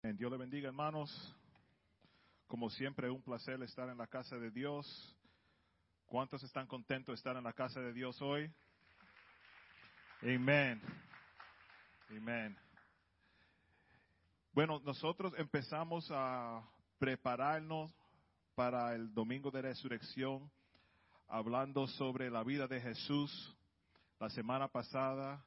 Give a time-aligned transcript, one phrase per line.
[0.00, 1.10] Dios le bendiga, hermanos.
[2.46, 4.86] Como siempre, un placer estar en la casa de Dios.
[6.06, 8.48] ¿Cuántos están contentos de estar en la casa de Dios hoy?
[10.22, 10.80] Amén.
[12.10, 12.56] Amén.
[14.52, 16.62] Bueno, nosotros empezamos a
[16.98, 17.92] prepararnos
[18.54, 20.48] para el domingo de resurrección,
[21.26, 23.56] hablando sobre la vida de Jesús.
[24.20, 25.44] La semana pasada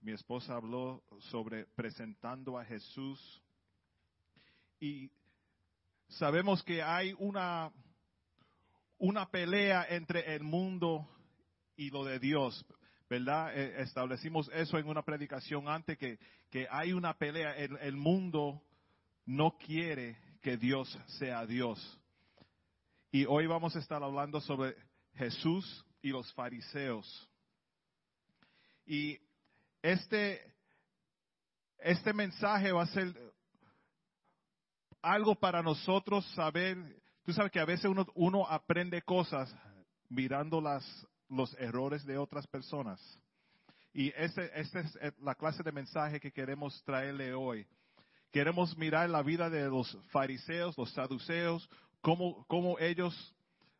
[0.00, 3.42] mi esposa habló sobre presentando a Jesús
[4.80, 5.10] y
[6.08, 7.72] sabemos que hay una,
[8.98, 11.08] una pelea entre el mundo
[11.76, 12.64] y lo de Dios,
[13.08, 13.56] ¿verdad?
[13.56, 16.18] Eh, establecimos eso en una predicación antes, que,
[16.50, 17.56] que hay una pelea.
[17.56, 18.62] El, el mundo
[19.26, 22.00] no quiere que Dios sea Dios.
[23.10, 24.76] Y hoy vamos a estar hablando sobre
[25.14, 27.28] Jesús y los fariseos.
[28.86, 29.18] Y
[29.82, 30.40] este,
[31.78, 33.14] este mensaje va a ser
[35.02, 36.76] algo para nosotros saber.
[37.24, 39.54] Tú sabes que a veces uno, uno aprende cosas
[40.08, 40.84] mirando las,
[41.28, 43.00] los errores de otras personas.
[43.92, 47.66] Y esta este es la clase de mensaje que queremos traerle hoy.
[48.30, 51.68] Queremos mirar la vida de los fariseos, los saduceos,
[52.00, 53.34] cómo, cómo ellos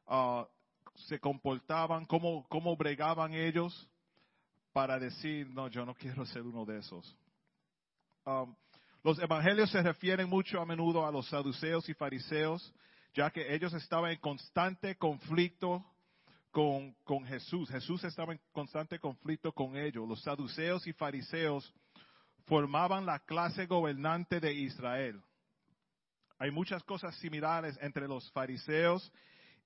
[0.06, 0.44] uh,
[1.06, 3.88] se comportaban, cómo, cómo bregaban ellos
[4.72, 7.16] para decir, no, yo no quiero ser uno de esos.
[8.24, 8.54] Um,
[9.02, 12.74] los evangelios se refieren mucho a menudo a los saduceos y fariseos,
[13.14, 15.84] ya que ellos estaban en constante conflicto
[16.50, 17.70] con, con, Jesús.
[17.70, 20.08] Jesús estaba en constante conflicto con ellos.
[20.08, 21.72] Los saduceos y fariseos
[22.46, 25.22] formaban la clase gobernante de Israel.
[26.38, 29.12] Hay muchas cosas similares entre los fariseos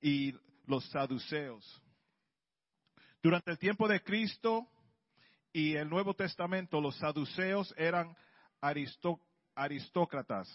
[0.00, 0.34] y
[0.66, 1.82] los saduceos.
[3.22, 4.66] Durante el tiempo de Cristo
[5.52, 8.16] y el Nuevo Testamento, los saduceos eran
[9.54, 10.48] aristócratas.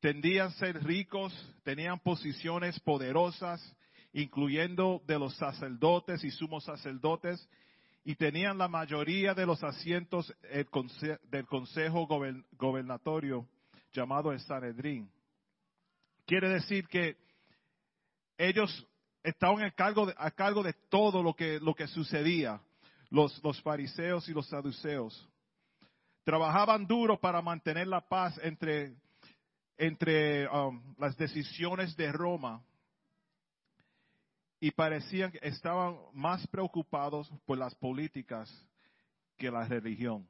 [0.00, 3.74] Tendían a ser ricos, tenían posiciones poderosas,
[4.12, 7.48] incluyendo de los sacerdotes y sumos sacerdotes,
[8.04, 12.06] y tenían la mayoría de los asientos del Consejo
[12.52, 13.48] Gobernatorio
[13.92, 15.10] llamado el Sanedrín.
[16.26, 17.16] Quiere decir que
[18.36, 18.86] ellos
[19.22, 22.60] estaban a cargo de, a cargo de todo lo que, lo que sucedía,
[23.08, 25.28] los, los fariseos y los saduceos.
[26.24, 28.96] Trabajaban duro para mantener la paz entre,
[29.76, 32.62] entre um, las decisiones de Roma
[34.58, 38.50] y parecían que estaban más preocupados por las políticas
[39.36, 40.26] que la religión.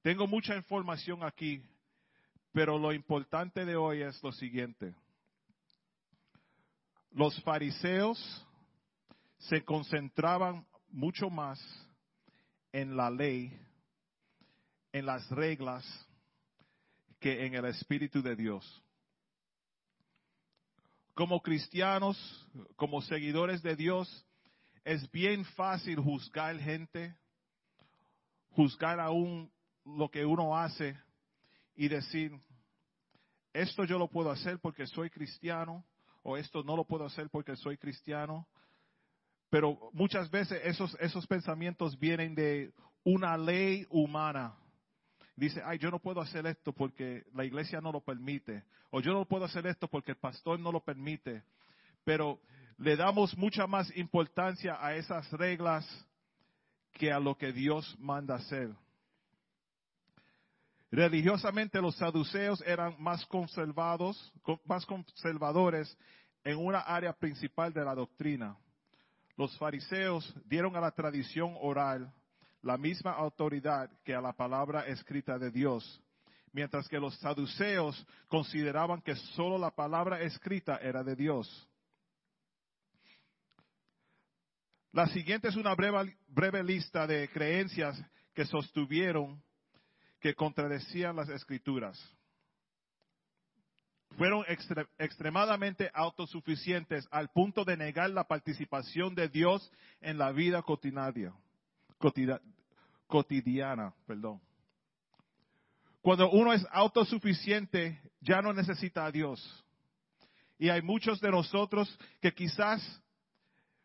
[0.00, 1.62] Tengo mucha información aquí,
[2.52, 4.94] pero lo importante de hoy es lo siguiente.
[7.10, 8.46] Los fariseos
[9.36, 11.60] se concentraban mucho más
[12.72, 13.52] en la ley
[14.96, 15.84] en las reglas
[17.20, 18.82] que en el Espíritu de Dios.
[21.12, 22.16] Como cristianos,
[22.76, 24.26] como seguidores de Dios,
[24.84, 27.14] es bien fácil juzgar gente,
[28.52, 29.52] juzgar aún
[29.84, 30.98] lo que uno hace
[31.74, 32.32] y decir,
[33.52, 35.84] esto yo lo puedo hacer porque soy cristiano,
[36.22, 38.48] o esto no lo puedo hacer porque soy cristiano.
[39.50, 42.72] Pero muchas veces esos, esos pensamientos vienen de
[43.04, 44.56] una ley humana
[45.36, 49.12] dice, ay, yo no puedo hacer esto porque la iglesia no lo permite, o yo
[49.12, 51.44] no puedo hacer esto porque el pastor no lo permite,
[52.04, 52.40] pero
[52.78, 55.86] le damos mucha más importancia a esas reglas
[56.92, 58.74] que a lo que Dios manda hacer.
[60.90, 64.32] Religiosamente los saduceos eran más conservados,
[64.64, 65.96] más conservadores
[66.44, 68.56] en una área principal de la doctrina.
[69.36, 72.10] Los fariseos dieron a la tradición oral
[72.66, 76.02] la misma autoridad que a la palabra escrita de Dios,
[76.52, 81.68] mientras que los saduceos consideraban que solo la palabra escrita era de Dios.
[84.90, 88.02] La siguiente es una breve, lista de creencias
[88.34, 89.40] que sostuvieron
[90.18, 91.96] que contradecían las escrituras.
[94.16, 94.44] Fueron
[94.98, 99.70] extremadamente autosuficientes al punto de negar la participación de Dios
[100.00, 101.12] en la vida cotidiana
[103.06, 104.40] cotidiana, perdón.
[106.02, 109.64] Cuando uno es autosuficiente, ya no necesita a Dios.
[110.58, 112.80] Y hay muchos de nosotros que quizás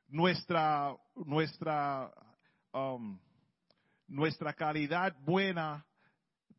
[0.08, 2.12] nuestra, nuestra,
[2.74, 3.20] um,
[4.08, 5.86] nuestra calidad buena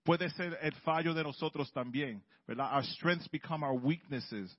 [0.03, 2.23] puede ser el fallo de nosotros también.
[2.49, 4.55] Our strengths become our weaknesses.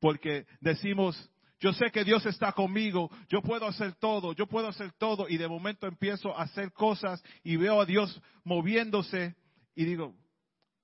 [0.00, 1.16] Porque decimos,
[1.58, 5.36] yo sé que Dios está conmigo, yo puedo hacer todo, yo puedo hacer todo y
[5.36, 9.34] de momento empiezo a hacer cosas y veo a Dios moviéndose
[9.74, 10.14] y digo,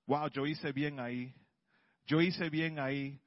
[0.07, 1.33] wow, yo hice bien ahí,
[2.05, 3.19] yo hice bien ahí.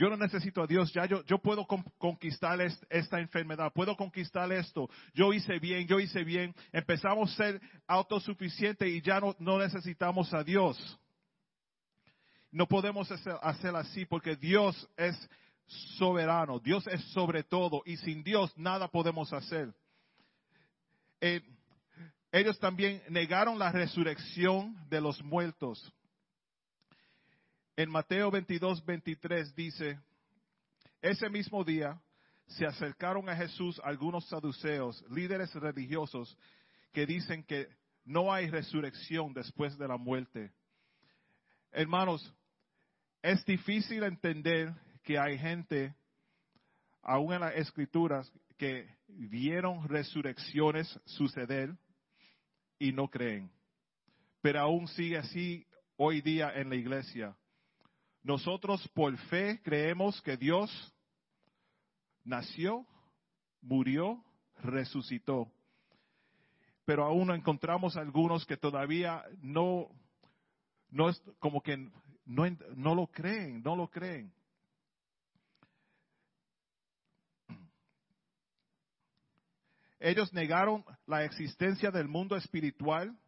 [0.00, 1.66] Yo no necesito a Dios, ya yo, yo puedo
[1.98, 4.88] conquistar esta enfermedad, puedo conquistar esto.
[5.12, 6.54] Yo hice bien, yo hice bien.
[6.70, 10.78] Empezamos a ser autosuficientes y ya no, no necesitamos a Dios.
[12.52, 15.28] No podemos hacer, así porque Dios es
[15.68, 19.72] soberano, Dios es sobre todo y sin Dios nada podemos hacer.
[21.20, 21.42] Eh,
[22.32, 25.92] ellos también negaron la resurrección de los muertos.
[27.76, 30.00] En Mateo 22, 23 dice,
[31.00, 32.00] ese mismo día
[32.46, 36.36] se acercaron a Jesús algunos saduceos, líderes religiosos,
[36.92, 37.68] que dicen que
[38.04, 40.50] no hay resurrección después de la muerte.
[41.70, 42.34] Hermanos,
[43.22, 44.72] es difícil entender
[45.08, 45.94] que hay gente,
[47.00, 51.74] aún en las escrituras, que vieron resurrecciones suceder
[52.78, 53.50] y no creen.
[54.42, 55.66] Pero aún sigue así
[55.96, 57.34] hoy día en la iglesia.
[58.22, 60.70] Nosotros por fe creemos que Dios
[62.22, 62.86] nació,
[63.62, 64.22] murió,
[64.58, 65.50] resucitó.
[66.84, 69.88] Pero aún encontramos algunos que todavía no,
[71.08, 71.90] es como que
[72.26, 74.34] no lo creen, no lo creen.
[80.00, 83.18] Ellos negaron la existencia del mundo espiritual,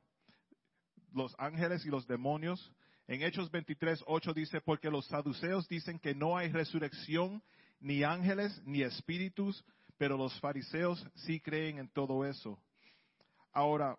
[1.12, 2.72] los ángeles y los demonios,
[3.10, 7.42] en Hechos 23, 8 dice, porque los saduceos dicen que no hay resurrección,
[7.80, 9.64] ni ángeles, ni espíritus,
[9.98, 12.56] pero los fariseos sí creen en todo eso.
[13.52, 13.98] Ahora,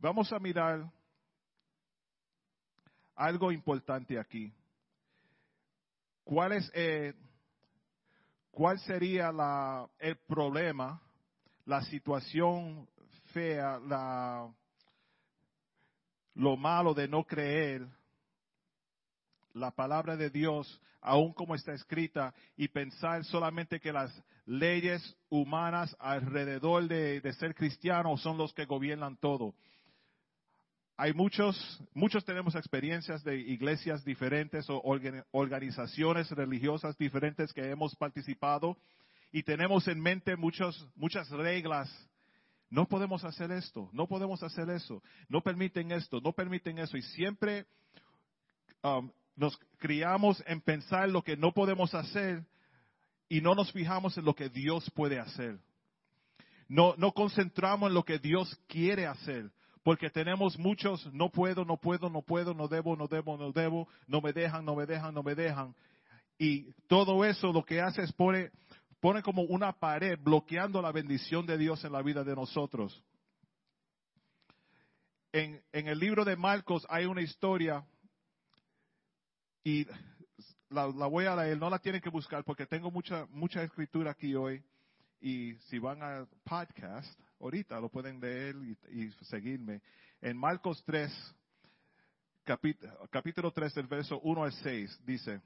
[0.00, 0.90] vamos a mirar
[3.14, 4.52] algo importante aquí.
[6.24, 7.14] ¿Cuál, es, eh,
[8.52, 11.02] cuál sería la, el problema,
[11.66, 12.88] la situación
[13.32, 14.48] fea, la
[16.34, 17.86] lo malo de no creer
[19.54, 24.10] la palabra de Dios, aún como está escrita, y pensar solamente que las
[24.46, 29.54] leyes humanas alrededor de, ser cristiano son los que gobiernan todo.
[31.02, 34.80] Hay muchos, muchos tenemos experiencias de iglesias diferentes o
[35.32, 38.76] organizaciones religiosas diferentes que hemos participado
[39.32, 41.92] y tenemos en mente muchos, muchas reglas
[42.70, 46.96] no podemos hacer esto, no podemos hacer eso, no permiten esto, no permiten eso.
[46.96, 47.66] Y siempre
[48.84, 52.44] um, nos criamos en pensar lo que no podemos hacer
[53.28, 55.58] y no nos fijamos en lo que Dios puede hacer.
[56.68, 59.50] No, no concentramos en lo que Dios quiere hacer,
[59.82, 63.88] porque tenemos muchos, no puedo, no puedo, no puedo, no debo, no debo, no debo,
[64.06, 65.74] no me dejan, no me dejan, no me dejan.
[66.38, 68.50] Y todo eso lo que hace es pone
[69.02, 73.02] pone como una pared bloqueando la bendición de Dios en la vida de nosotros.
[75.32, 77.84] En, el libro de Marcos hay una historia
[79.64, 79.88] y
[80.68, 84.36] la, voy a leer, no la tienen que buscar porque tengo mucha, mucha escritura aquí
[84.36, 84.62] hoy
[85.20, 87.12] y si van al podcast,
[87.42, 88.54] ahorita lo pueden leer
[88.90, 89.82] y, seguirme.
[90.20, 91.12] En Marcos 3,
[92.44, 95.40] capítulo, capítulo 3 del verso 1 al 6, dice,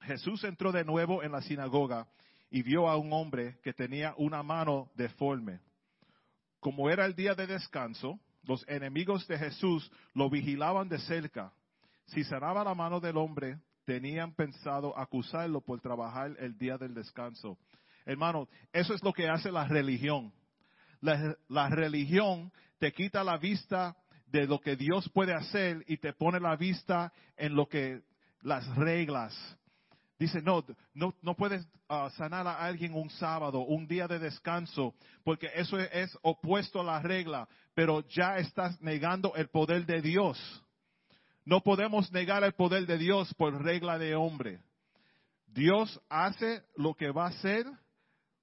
[0.00, 2.08] Jesús entró de nuevo en la sinagoga
[2.50, 5.60] y vio a un hombre que tenía una mano deforme.
[6.60, 11.52] Como era el día de descanso, los enemigos de Jesús lo vigilaban de cerca.
[12.06, 17.58] Si sanaba la mano del hombre, tenían pensado acusarlo por trabajar el día del descanso.
[18.04, 20.32] Hermano, eso es lo que hace la religión.
[21.02, 23.94] La, la, religión te quita la vista
[24.28, 28.00] de lo que Dios puede hacer y te pone la vista en lo que
[28.40, 29.36] las reglas,
[30.22, 34.94] Dice, no, no, no puedes ah, sanar a alguien un sábado, un día de descanso,
[35.24, 40.38] porque eso es, opuesto a la regla, pero ya estás negando el poder de Dios.
[41.44, 44.60] No podemos negar el poder de Dios por regla de hombre.
[45.48, 47.66] Dios hace lo que va a hacer.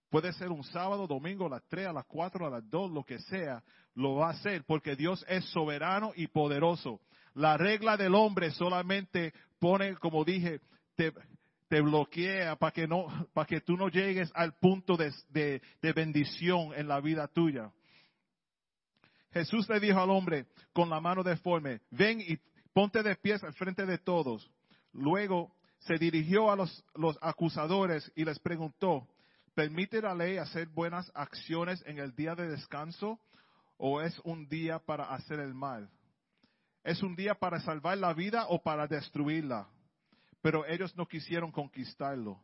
[0.09, 3.03] Puede ser un sábado, domingo, a las 3, a las 4, a las 2, lo
[3.03, 3.63] que sea,
[3.93, 6.99] lo va a hacer porque Dios es soberano y poderoso.
[7.35, 10.61] La regla del hombre solamente pone, como dije,
[10.95, 16.73] te, bloquea para que no, para que tú no llegues al punto de, de, bendición
[16.73, 17.71] en la vida tuya.
[19.31, 22.39] Jesús le dijo al hombre con la mano deforme, ven y
[22.73, 24.49] ponte de pies al frente de todos.
[24.91, 29.07] Luego se dirigió a los, los acusadores y les preguntó,
[29.55, 33.19] ¿permite la ley hacer buenas acciones en el día de descanso
[33.77, 35.89] o es un día para hacer el mal?
[36.83, 39.67] ¿Es un día para salvar la vida o para destruirla?
[40.41, 42.39] pero ellos no quisieron conquistarlo.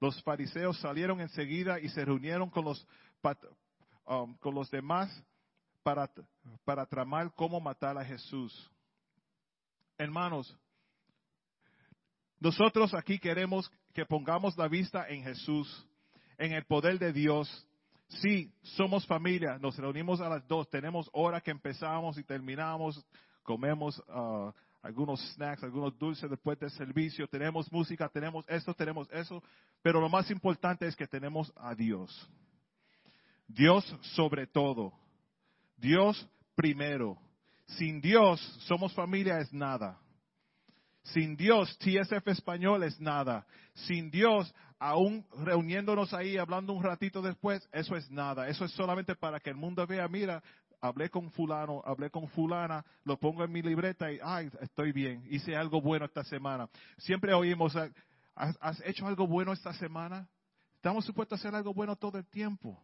[0.00, 2.86] Los fariseos salieron enseguida y se reunieron con los,
[4.04, 5.10] um, con los demás
[5.82, 6.10] para,
[6.64, 8.70] para tramar cómo matar a Jesús.
[9.96, 10.56] Hermanos,
[12.38, 15.87] nosotros aquí queremos que pongamos la vista en Jesús,
[16.38, 17.66] en el poder de Dios.
[18.08, 23.04] Sí, somos familia, nos reunimos a las dos, tenemos hora que empezamos y terminamos,
[23.42, 29.42] comemos uh, algunos snacks, algunos dulces después del servicio, tenemos música, tenemos esto, tenemos eso,
[29.82, 32.30] pero lo más importante es que tenemos a Dios.
[33.46, 34.92] Dios sobre todo.
[35.76, 37.18] Dios primero.
[37.76, 39.98] Sin Dios, somos familia es nada.
[41.02, 43.46] Sin Dios, TSF español es nada.
[43.74, 48.48] Sin Dios, aún reuniéndonos ahí, hablando un ratito después, eso es nada.
[48.48, 50.42] Eso es solamente para que el mundo vea, mira,
[50.80, 55.24] hablé con fulano, hablé con fulana, lo pongo en mi libreta y, ay, estoy bien,
[55.30, 56.68] hice algo bueno esta semana.
[56.98, 57.74] Siempre oímos,
[58.34, 60.28] ¿has, hecho algo bueno esta semana?
[60.76, 62.80] Estamos supuestos a hacer algo bueno todo el tiempo.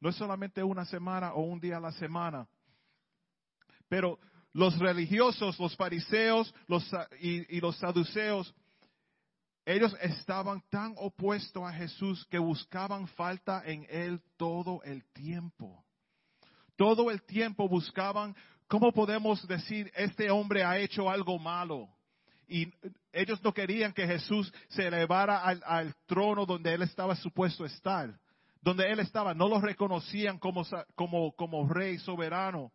[0.00, 2.46] No es solamente una semana o un día a la semana.
[3.88, 4.18] Pero
[4.52, 6.86] los religiosos, los fariseos los,
[7.20, 8.54] y, y los saduceos,
[9.66, 15.84] ellos estaban tan opuestos a Jesús que buscaban falta en Él todo el tiempo.
[16.76, 18.36] Todo el tiempo buscaban,
[18.68, 21.88] ¿cómo podemos decir, este hombre ha hecho algo malo?
[22.46, 22.72] Y
[23.12, 28.16] ellos no querían que Jesús se elevara al, trono donde Él estaba supuesto estar.
[28.62, 32.70] Donde Él estaba, no lo reconocían como, como, como rey soberano.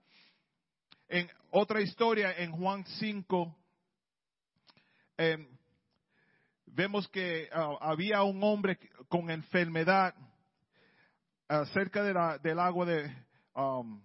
[1.07, 3.55] En otra historia, en Juan 5,
[5.15, 5.47] em,
[6.71, 10.15] vemos que ah, había un hombre con enfermedad
[11.49, 13.15] uh, cerca de la, del agua de
[13.55, 14.01] um,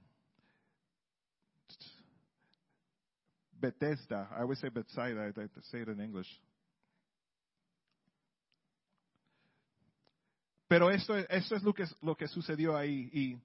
[3.53, 4.29] Bethesda.
[4.33, 5.33] I always say Bethsaida, I
[5.63, 6.29] say it in English.
[10.69, 13.39] Pero esto, es lo que, lo que sucedió ahí y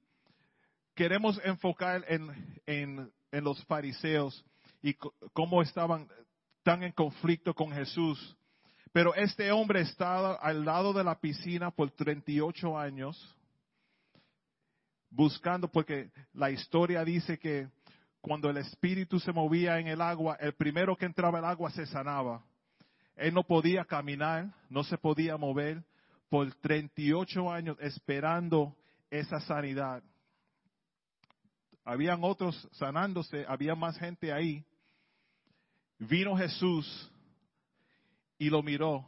[0.95, 4.43] queremos enfocar en, en en los fariseos
[4.81, 4.93] y
[5.33, 6.07] cómo estaban
[6.63, 8.37] tan en conflicto con Jesús.
[8.91, 13.37] Pero este hombre estaba al lado de la piscina por 38 años
[15.09, 17.69] buscando, porque la historia dice que
[18.21, 21.85] cuando el espíritu se movía en el agua, el primero que entraba el agua se
[21.85, 22.43] sanaba.
[23.15, 25.83] Él no podía caminar, no se podía mover
[26.29, 28.75] por 38 años esperando
[29.09, 30.03] esa sanidad
[31.83, 34.63] habían otros sanándose, había más gente ahí.
[35.97, 37.11] Vino Jesús
[38.41, 39.05] y lo miró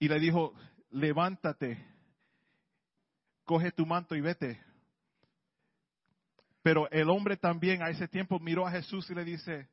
[0.00, 0.52] y le dijo,
[0.90, 1.78] levántate,
[3.44, 4.60] coge tu manto y vete.
[6.60, 9.68] Pero el hombre también a ese tiempo miró a Jesús y le dice,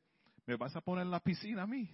[0.46, 1.90] ¿me vas a poner en la piscina a mí?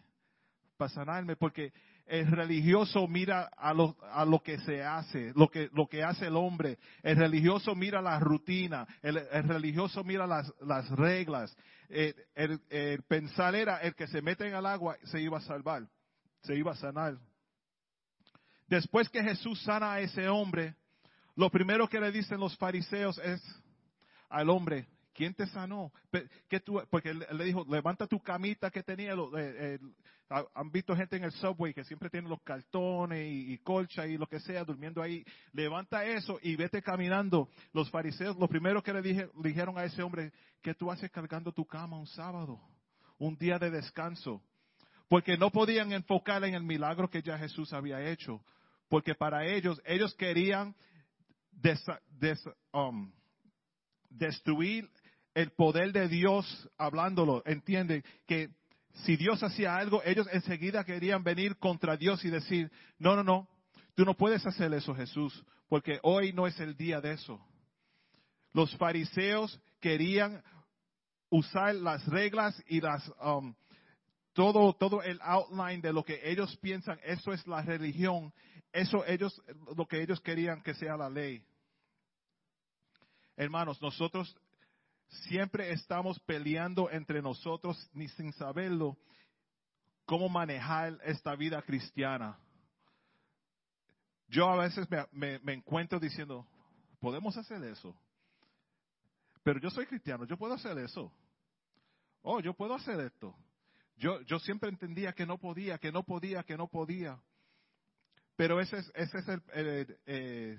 [0.76, 1.72] Para sanarme, porque
[2.08, 6.26] el religioso mira a lo, a lo que se hace, lo que, lo que hace
[6.26, 6.78] el hombre.
[7.02, 11.54] El religioso mira la rutina, el, religioso mira las, las reglas.
[11.90, 15.42] Eh, el, el, pensar era el que se mete en el agua se iba a
[15.42, 15.86] salvar,
[16.42, 17.18] se iba a sanar.
[18.66, 20.74] Después que Jesús sana a ese hombre,
[21.36, 23.42] lo primero que le dicen los fariseos es
[24.28, 24.86] al hombre,
[25.18, 25.90] ¿quién te sanó?
[26.90, 29.14] porque él le dijo, levanta tu camita que tenía,
[30.54, 34.28] han visto gente en el subway que siempre tiene los cartones y, colcha y lo
[34.28, 35.24] que sea durmiendo ahí.
[35.52, 37.48] Levanta eso y vete caminando.
[37.72, 40.32] Los fariseos, lo primero que le, dije, dijeron a ese hombre,
[40.62, 42.60] ¿qué tú haces cargando tu cama un sábado?
[43.18, 44.40] Un día de descanso.
[45.08, 48.40] Porque no podían enfocar en el milagro que ya Jesús había hecho.
[48.88, 50.76] Porque para ellos, ellos querían
[52.72, 53.10] um,
[54.10, 54.88] destruir
[55.38, 57.44] el poder de Dios hablándolo.
[57.46, 58.50] Entienden que
[59.04, 63.48] si Dios hacía algo, ellos enseguida querían venir contra Dios y decir, no, no, no,
[63.94, 67.40] tú no puedes hacer eso, Jesús, porque hoy no es el día de eso.
[68.52, 70.42] Los fariseos querían
[71.30, 73.54] usar las reglas y las um,
[74.32, 78.32] todo todo el outline de lo que ellos piensan, eso es la religión,
[78.72, 79.40] eso ellos
[79.76, 81.44] lo que ellos querían que sea la ley.
[83.36, 84.36] Hermanos, nosotros
[85.08, 88.96] siempre estamos peleando entre nosotros ni sin saberlo
[90.04, 92.38] cómo manejar esta vida cristiana.
[94.28, 96.46] Yo a veces me, encuentro diciendo,
[97.00, 97.96] podemos hacer eso.
[99.42, 101.12] Pero yo soy cristiano, yo puedo hacer eso.
[102.22, 103.34] Oh, yo puedo hacer esto.
[103.96, 107.18] Yo, yo siempre entendía que no podía, que no podía, que no podía.
[108.36, 110.58] Pero ese es, ese es el, eh,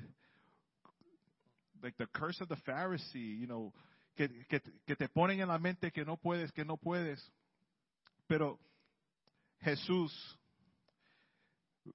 [1.82, 3.74] like the curse of the Pharisee, you know,
[4.28, 7.32] que, te ponen en la mente que no puedes, que no puedes.
[8.28, 8.60] Pero
[9.62, 10.38] Jesús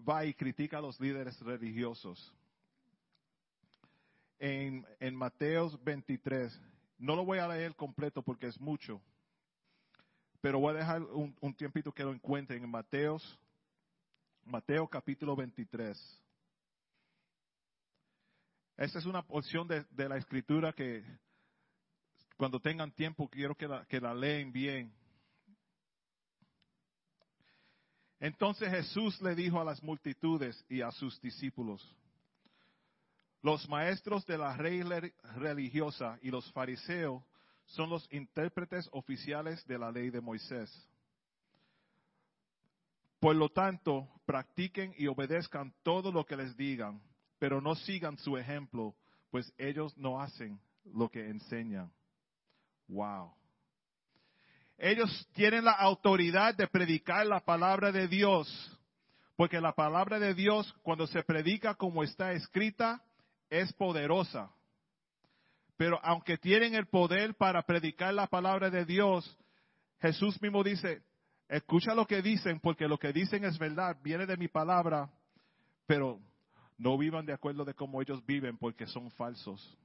[0.09, 2.33] va y critica a los líderes religiosos.
[4.39, 6.59] en, en Mateos 23.
[6.99, 9.03] No lo voy a leer completo porque es mucho,
[10.41, 13.39] pero voy a dejar un, tiempito que lo encuentren en Mateos,
[14.45, 16.23] Mateo capítulo 23.
[18.77, 21.05] Esta es una porción de, de la escritura que
[22.37, 24.93] cuando tengan tiempo quiero que la, leen bien.
[28.19, 31.87] Entonces Jesús le dijo a las multitudes y a sus discípulos,
[33.43, 34.83] los maestros de la ley
[35.37, 37.23] religiosa y los fariseos
[37.67, 40.71] son los intérpretes oficiales de la ley de Moisés.
[43.21, 47.01] Por lo tanto, practiquen y obedezcan todo lo que les digan,
[47.39, 48.95] pero no sigan su ejemplo,
[49.31, 51.91] pues ellos no hacen lo que enseñan.
[52.89, 53.33] Wow.
[54.77, 58.49] Ellos tienen la autoridad de predicar la palabra de Dios,
[59.37, 63.03] porque la palabra de Dios, cuando se predica como está escrita,
[63.51, 64.51] es poderosa.
[65.77, 69.39] Pero aunque tienen el poder para predicar la palabra de Dios,
[70.01, 71.03] Jesús mismo dice,
[71.49, 75.11] escucha lo que dicen, porque lo que dicen es verdad, viene de mi palabra,
[75.87, 76.21] pero
[76.79, 79.79] no vivan de acuerdo de cómo ellos viven, porque son falsos.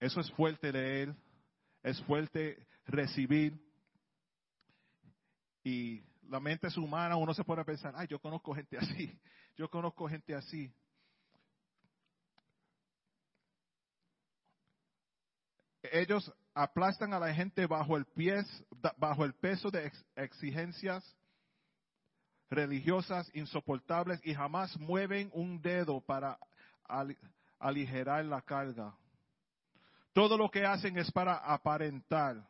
[0.00, 1.14] Eso es fuerte leer,
[1.82, 3.60] es fuerte recibir.
[5.64, 9.20] Y la mente es humana, uno se puede pensar, ay, yo conozco gente así,
[9.56, 10.72] yo conozco gente así.
[15.82, 18.46] Ellos aplastan a la gente bajo el, pies,
[18.96, 21.16] bajo el peso de exigencias
[22.50, 26.38] religiosas insoportables y jamás mueven un dedo para
[27.58, 28.94] aligerar la carga.
[30.18, 32.44] Todo lo que hacen es para aparentar.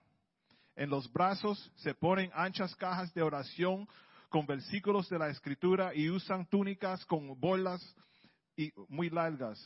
[0.74, 3.86] En los brazos se ponen anchas cajas de oración
[4.30, 7.94] con versículos de la escritura y usan túnicas con bolas
[8.88, 9.60] muy largas.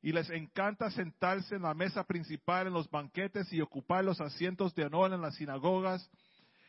[0.00, 4.72] Y les encanta sentarse en la mesa principal en los banquetes y ocupar los asientos
[4.76, 6.08] de honor en las sinagogas.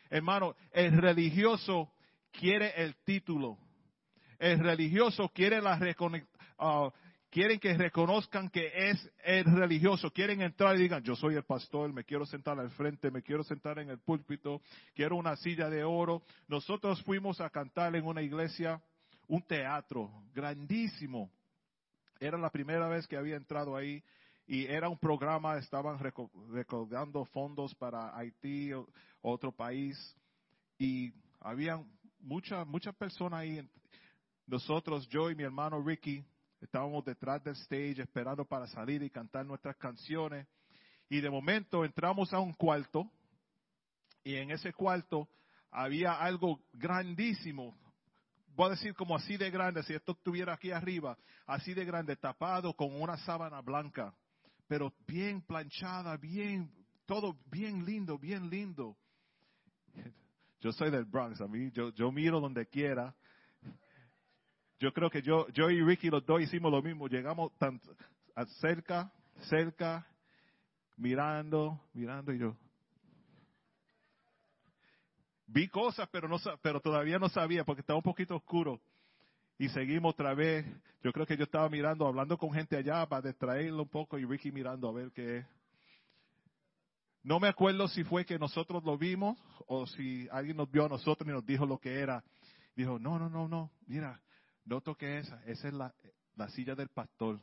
[0.10, 1.94] Hermano, el religioso
[2.32, 3.60] quiere el título.
[4.40, 5.78] El religioso quiere la,
[6.58, 6.90] uh,
[7.32, 11.92] quieren que reconozcan que es el religioso, quieren entrar y digan, yo soy el pastor,
[11.94, 14.62] me quiero sentar al frente, me quiero sentar en el púlpito,
[14.94, 16.22] quiero una silla de oro.
[16.48, 18.82] Nosotros fuimos a cantar en una iglesia,
[19.28, 21.32] un teatro grandísimo.
[22.20, 24.04] Era la primera vez que había entrado ahí
[24.46, 25.98] y era un programa, estaban
[26.50, 28.72] recaudando fondos para Haití,
[29.22, 29.98] otro país,
[30.78, 31.82] y había
[32.20, 33.66] muchas muchas personas ahí.
[34.46, 36.26] Nosotros, yo y mi hermano Ricky,
[36.62, 40.48] Estábamos detrás del stage esperando para salir y cantar nuestras canciones.
[41.10, 43.10] Y de momento entramos a un cuarto
[44.24, 45.28] y en ese cuarto
[45.72, 47.76] había algo grandísimo.
[48.56, 52.16] Voy a decir como así de grande, si esto estuviera aquí arriba, así de grande,
[52.16, 54.14] tapado con una sábana blanca,
[54.68, 56.72] pero bien planchada, bien,
[57.06, 58.96] todo bien lindo, bien lindo.
[60.62, 63.16] Yo soy del Bronx, a mí, yo, yo miro donde quiera
[64.82, 67.08] yo creo que yo, yo y Ricky los dos hicimos lo mismo.
[67.08, 67.80] Llegamos tan
[68.60, 69.14] cerca,
[69.48, 70.08] cerca,
[70.98, 72.58] mirando, mirando y yo.
[75.46, 78.82] Vi cosas, pero, no, pero todavía no sabía porque estaba un poquito oscuro.
[79.60, 80.66] Y seguimos otra vez.
[81.04, 84.26] Yo creo que yo estaba mirando, hablando con gente allá para distraerlo un poco y
[84.26, 85.46] Ricky mirando a ver qué es.
[87.22, 90.90] No me acuerdo si fue que nosotros lo vimos o si alguien nos vio a
[90.90, 92.24] nosotros y nos dijo lo que era.
[92.76, 94.11] Dijo, no, no, no, no, mira,
[94.72, 95.94] no toque esa, esa es la,
[96.38, 97.42] la silla del pastor.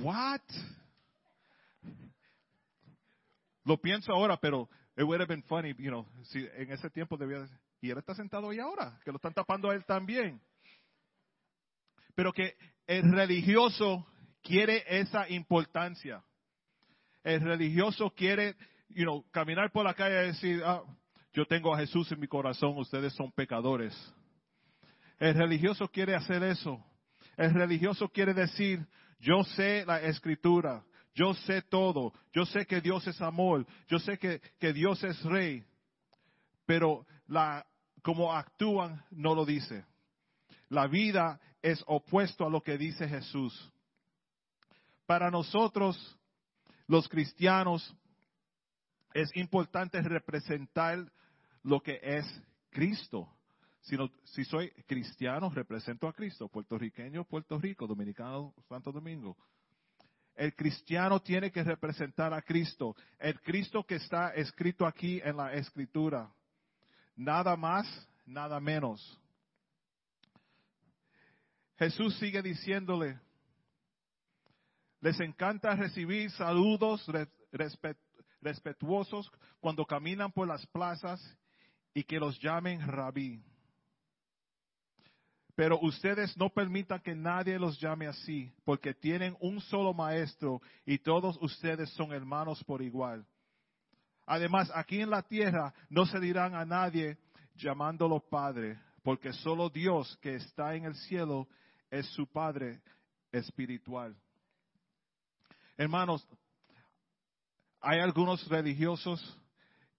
[0.00, 0.40] What?
[3.64, 7.16] Lo pienso ahora, pero it would have been funny, you know, si en ese tiempo
[7.16, 7.48] debía
[7.80, 10.40] y él está sentado ahí ahora, que lo están tapando a él también.
[12.14, 14.06] Pero que el religioso
[14.42, 16.22] quiere esa importancia.
[17.24, 18.54] El religioso quiere,
[18.90, 20.84] you know, caminar por la calle y decir, ah,
[21.34, 23.92] yo tengo a Jesús en mi corazón, ustedes son pecadores.
[25.18, 26.82] El religioso quiere hacer eso.
[27.36, 28.86] El religioso quiere decir,
[29.18, 34.16] yo sé la escritura, yo sé todo, yo sé que Dios es amor, yo sé
[34.16, 35.64] que, que Dios es rey,
[36.66, 37.66] pero la,
[38.02, 39.84] como actúan no lo dice.
[40.68, 43.72] La vida es opuesto a lo que dice Jesús.
[45.06, 46.16] Para nosotros,
[46.86, 47.92] los cristianos,
[49.14, 51.10] es importante representar
[51.64, 52.24] lo que es
[52.70, 53.28] Cristo.
[54.24, 56.48] si soy cristiano, represento a Cristo.
[56.48, 57.86] Puertorriqueño, Puerto Rico.
[57.86, 59.36] Dominicano, Santo Domingo.
[60.34, 62.96] El cristiano tiene que representar a Cristo.
[63.18, 66.32] El Cristo que está escrito aquí en la escritura.
[67.16, 67.86] Nada más,
[68.24, 69.20] nada menos.
[71.78, 73.18] Jesús sigue diciéndole,
[75.00, 77.06] les encanta recibir saludos
[78.40, 81.20] respetuosos cuando caminan por las plazas
[81.94, 83.40] y que los llamen rabí.
[85.54, 90.98] Pero ustedes no permitan que nadie los llame así, porque tienen un solo maestro y
[90.98, 93.24] todos ustedes son hermanos por igual.
[94.26, 97.18] Además, aquí en la tierra no se dirán a nadie
[97.54, 101.46] llamándolo Padre, porque solo Dios que está en el cielo
[101.88, 102.80] es su Padre
[103.30, 104.16] espiritual.
[105.76, 106.26] Hermanos,
[107.80, 109.20] hay algunos religiosos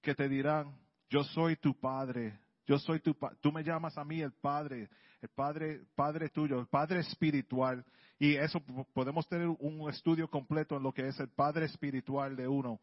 [0.01, 0.75] que te dirán,
[1.09, 4.89] yo soy tu Padre, yo soy tu Padre, tú me llamas a mí el Padre,
[5.21, 7.85] el Padre, Padre tuyo, el Padre espiritual.
[8.17, 8.61] Y eso
[8.93, 12.79] podemos tener un estudio completo en lo que es el Padre espiritual de uno.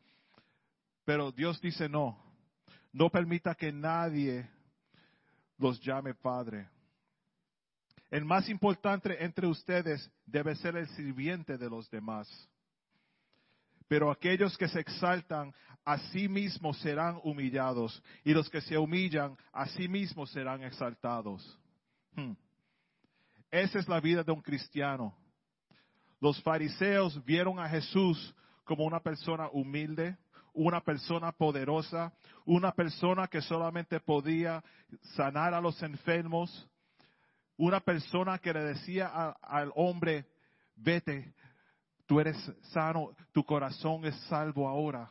[1.04, 2.18] Pero Dios dice no,
[2.92, 4.48] no permita que nadie
[5.58, 6.68] los llame Padre.
[8.10, 12.28] El más importante entre ustedes debe ser el sirviente de los demás.
[13.88, 15.52] Pero aquellos que se exaltan
[15.84, 21.58] a sí mismos serán humillados y los que se humillan a sí mismos serán exaltados.
[22.14, 22.32] Hmm.
[23.50, 25.14] Esa es la vida de un cristiano.
[26.20, 30.16] Los fariseos vieron a Jesús como una persona humilde,
[30.54, 32.12] una persona poderosa,
[32.44, 34.62] una persona que solamente podía
[35.16, 36.68] sanar a los enfermos,
[37.56, 40.26] una persona que le decía al hombre,
[40.76, 41.34] vete,
[42.12, 42.36] tú eres
[42.72, 45.10] sano, tu corazón es salvo ahora.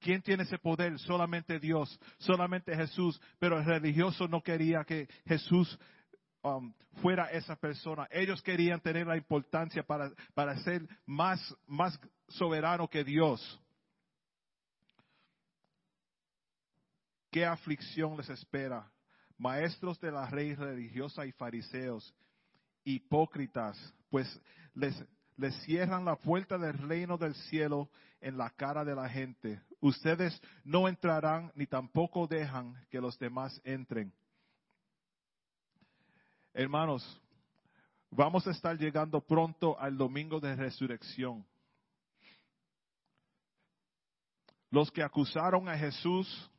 [0.00, 0.98] ¿Quién tiene ese poder?
[0.98, 3.20] Solamente Dios, solamente Jesús.
[3.38, 5.78] Pero el religioso no quería que Jesús
[6.42, 8.08] um, fuera esa persona.
[8.10, 11.96] Ellos querían tener la importancia para, para ser más, más
[12.30, 13.60] soberano que Dios.
[17.30, 18.90] ¿Qué aflicción les espera?
[19.38, 22.12] Maestros de la ley religiosa y fariseos,
[22.82, 23.78] hipócritas,
[24.10, 24.26] pues
[24.74, 25.00] les,
[25.36, 29.60] les cierran la puerta del reino del cielo en la cara de la gente.
[29.80, 34.12] Ustedes no entrarán ni tampoco dejan que los demás entren.
[36.54, 37.20] Hermanos,
[38.10, 41.44] vamos a estar llegando pronto al domingo de resurrección.
[44.70, 46.50] Los que acusaron a Jesús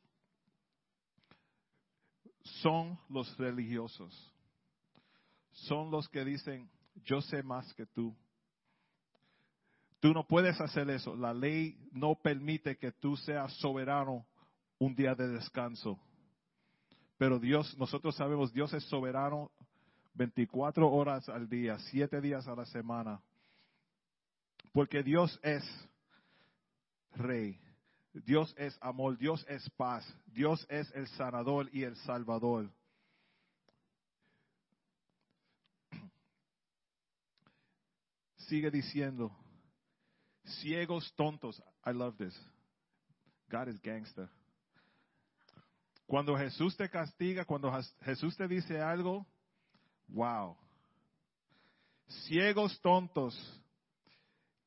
[2.61, 4.33] son los religiosos.
[5.51, 6.69] Son los que dicen,
[7.03, 8.15] yo sé más que tú.
[9.99, 11.15] Tú no puedes hacer eso.
[11.15, 14.25] La ley no permite que tú seas soberano
[14.79, 15.99] un día de descanso.
[17.17, 19.51] Pero Dios, nosotros sabemos, Dios es soberano
[20.13, 23.21] 24 horas al día, 7 días a la semana.
[24.71, 25.63] Porque Dios es
[27.15, 27.59] rey.
[28.25, 32.71] Dios es amor, Dios es paz, Dios es el sanador y el salvador.
[38.37, 39.35] Sigue diciendo,
[40.61, 41.61] ciegos tontos.
[41.85, 42.35] I love this.
[43.49, 44.29] God is gangster.
[46.05, 49.25] Cuando Jesús te castiga, cuando Jesús te dice algo,
[50.07, 50.55] wow.
[52.27, 53.35] Ciegos tontos.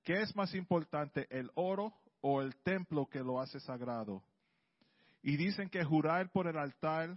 [0.04, 4.22] ¿Qué es más importante, el oro o el templo que lo hace sagrado?
[5.22, 7.16] Y dicen que jurar por el altar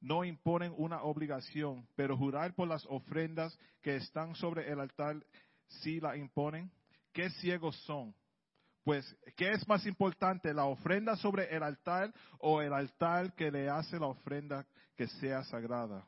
[0.00, 5.24] no imponen una obligación, pero jurar por las ofrendas que están sobre el altar
[5.66, 6.70] sí la imponen.
[7.16, 8.14] ¿Qué ciegos son?
[8.84, 13.70] Pues, ¿qué es más importante, la ofrenda sobre el altar o el altar que le
[13.70, 16.06] hace la ofrenda que sea sagrada?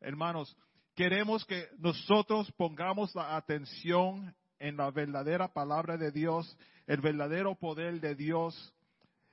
[0.00, 0.56] Hermanos,
[0.94, 6.56] queremos que nosotros pongamos la atención en la verdadera palabra de Dios,
[6.86, 8.72] el verdadero poder de Dios.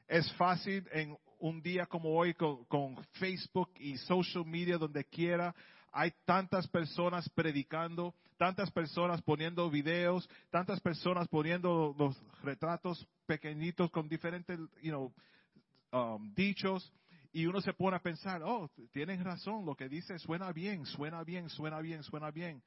[0.08, 5.54] Es fácil en un día como hoy con, con Facebook y social media, donde quiera,
[5.92, 14.08] hay tantas personas predicando, tantas personas poniendo videos, tantas personas poniendo los retratos pequeñitos con
[14.08, 15.14] diferentes, you know,
[15.92, 16.92] um, dichos.
[17.34, 21.24] Y uno se pone a pensar, oh, tienen razón, lo que dice suena bien, suena
[21.24, 22.64] bien, suena bien, suena bien.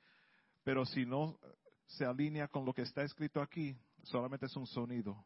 [0.63, 1.39] Pero si no
[1.87, 5.25] se alinea con lo que está escrito aquí, solamente es un sonido.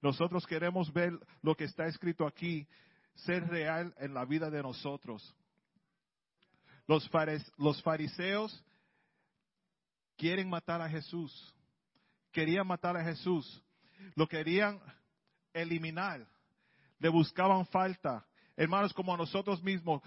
[0.00, 2.66] Nosotros queremos ver lo que está escrito aquí
[3.14, 5.34] ser real en la vida de nosotros.
[6.86, 7.10] Los,
[7.58, 8.64] los fariseos
[10.18, 11.54] quieren matar a Jesús.
[12.32, 13.62] Querían matar a Jesús.
[14.14, 14.78] Lo querían
[15.54, 16.26] eliminar.
[16.98, 18.26] Le buscaban falta.
[18.56, 20.02] Hermanos, como a nosotros mismos.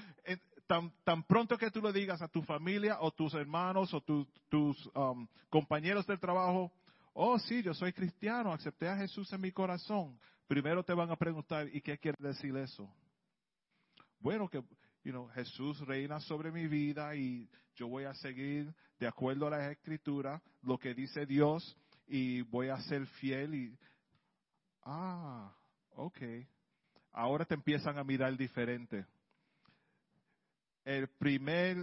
[0.68, 5.28] Tan, pronto que tú le digas a tu familia o tus hermanos o tus um,
[5.50, 6.72] compañeros del trabajo,
[7.14, 10.18] oh sí, yo soy cristiano, acepté a Jesús en mi corazón.
[10.48, 12.90] Primero te van a preguntar, ¿y qué quiere decir eso?
[14.20, 14.64] Bueno, que
[15.04, 19.52] you know, Jesús reina sobre mi vida y yo voy a seguir de acuerdo a
[19.52, 23.78] la escritura lo que dice Dios y voy a ser fiel y
[24.84, 25.56] ah,
[25.96, 26.18] ok.
[27.14, 29.06] Ahora te empiezan a mirar diferente.
[30.84, 31.78] El primer,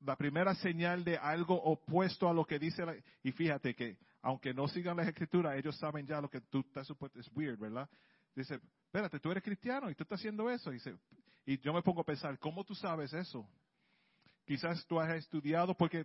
[0.00, 4.52] la primera señal de algo opuesto a lo que dice la, y fíjate que aunque
[4.52, 7.88] no sigan las escrituras, ellos saben ya lo que tú estás supuesto, es weird, ¿verdad?
[8.34, 10.70] Dice, espérate, tú eres cristiano y tú estás haciendo eso.
[10.70, 10.96] Dice,
[11.48, 13.48] y yo me pongo a pensar, ¿cómo tú sabes eso?
[14.44, 16.04] Quizás tú has estudiado porque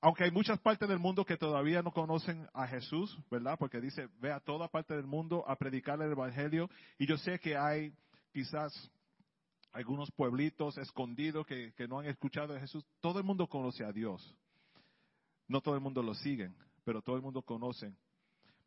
[0.00, 3.58] aunque hay muchas partes del mundo que todavía no conocen a Jesús, ¿verdad?
[3.58, 6.70] Porque dice, ve a toda parte del mundo a predicar el Evangelio.
[6.96, 7.92] Y yo sé que hay
[8.32, 8.72] quizás
[9.72, 12.86] algunos pueblitos escondidos que, que, no han escuchado de Jesús.
[13.00, 14.32] Todo el mundo conoce a Dios.
[15.48, 17.92] No todo el mundo lo siguen, pero todo el mundo conoce.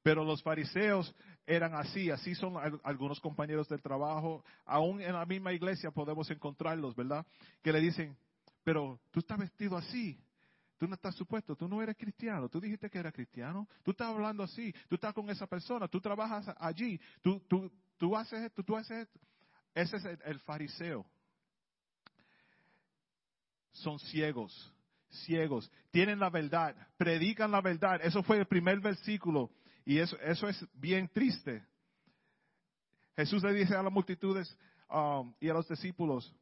[0.03, 1.15] Pero los fariseos
[1.47, 6.95] eran así, así son algunos compañeros del trabajo, aún en la misma iglesia podemos encontrarlos,
[6.95, 7.25] ¿verdad?
[7.61, 8.17] Que le dicen,
[8.63, 10.19] pero tú estás vestido así,
[10.77, 14.09] tú no estás supuesto, tú no eres cristiano, tú dijiste que eras cristiano, tú estás
[14.09, 18.61] hablando así, tú estás con esa persona, tú trabajas allí, tú, tú, tú haces esto,
[18.61, 19.19] tú haces esto.
[19.73, 21.05] Ese es el, el fariseo.
[23.71, 24.73] Son ciegos,
[25.25, 28.01] ciegos, tienen la verdad, predican la verdad.
[28.03, 29.49] Eso fue el primer versículo
[29.86, 31.63] y eso, eso es bien triste.
[33.15, 34.58] Jesús le dice a las multitudes
[34.89, 36.34] um, y a los discípulos,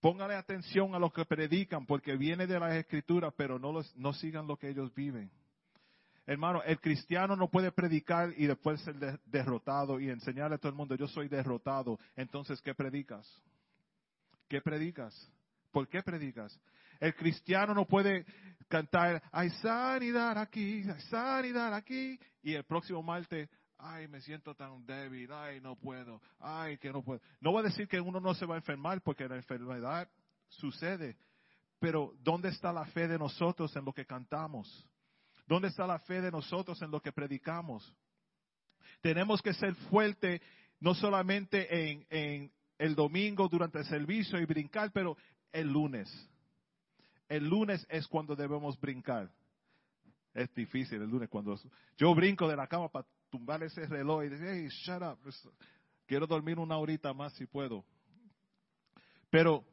[0.00, 4.12] póngale atención a lo que predican porque viene de las escrituras, pero no, los, no
[4.12, 5.30] sigan lo que ellos viven.
[6.26, 10.70] Hermano, el cristiano no puede predicar y después ser de, derrotado y enseñarle a todo
[10.70, 11.98] el mundo, yo soy derrotado.
[12.16, 13.30] Entonces, ¿qué predicas?
[14.48, 15.14] ¿Qué predicas?
[15.70, 16.58] ¿Por qué predicas?
[17.00, 18.24] El cristiano no puede
[18.68, 24.84] cantar, hay sanidad aquí, hay sanidad aquí, y el próximo martes, ay, me siento tan
[24.86, 27.20] débil, ay, no puedo, ay, que no puedo.
[27.40, 30.08] No voy a decir que uno no se va a enfermar, porque la enfermedad
[30.48, 31.16] sucede,
[31.78, 34.88] pero ¿dónde está la fe de nosotros en lo que cantamos?
[35.46, 37.94] ¿Dónde está la fe de nosotros en lo que predicamos?
[39.00, 40.40] Tenemos que ser fuertes
[40.80, 45.16] no solamente en, en el domingo durante el servicio y brincar, pero
[45.52, 46.10] el lunes
[47.28, 49.30] el lunes es cuando debemos brincar.
[50.32, 51.56] Es difícil el lunes cuando
[51.96, 55.18] yo brinco de la cama para tumbar ese reloj y decir, hey, shut up.
[56.06, 57.84] Quiero dormir una horita más si puedo.
[59.30, 59.64] Pero,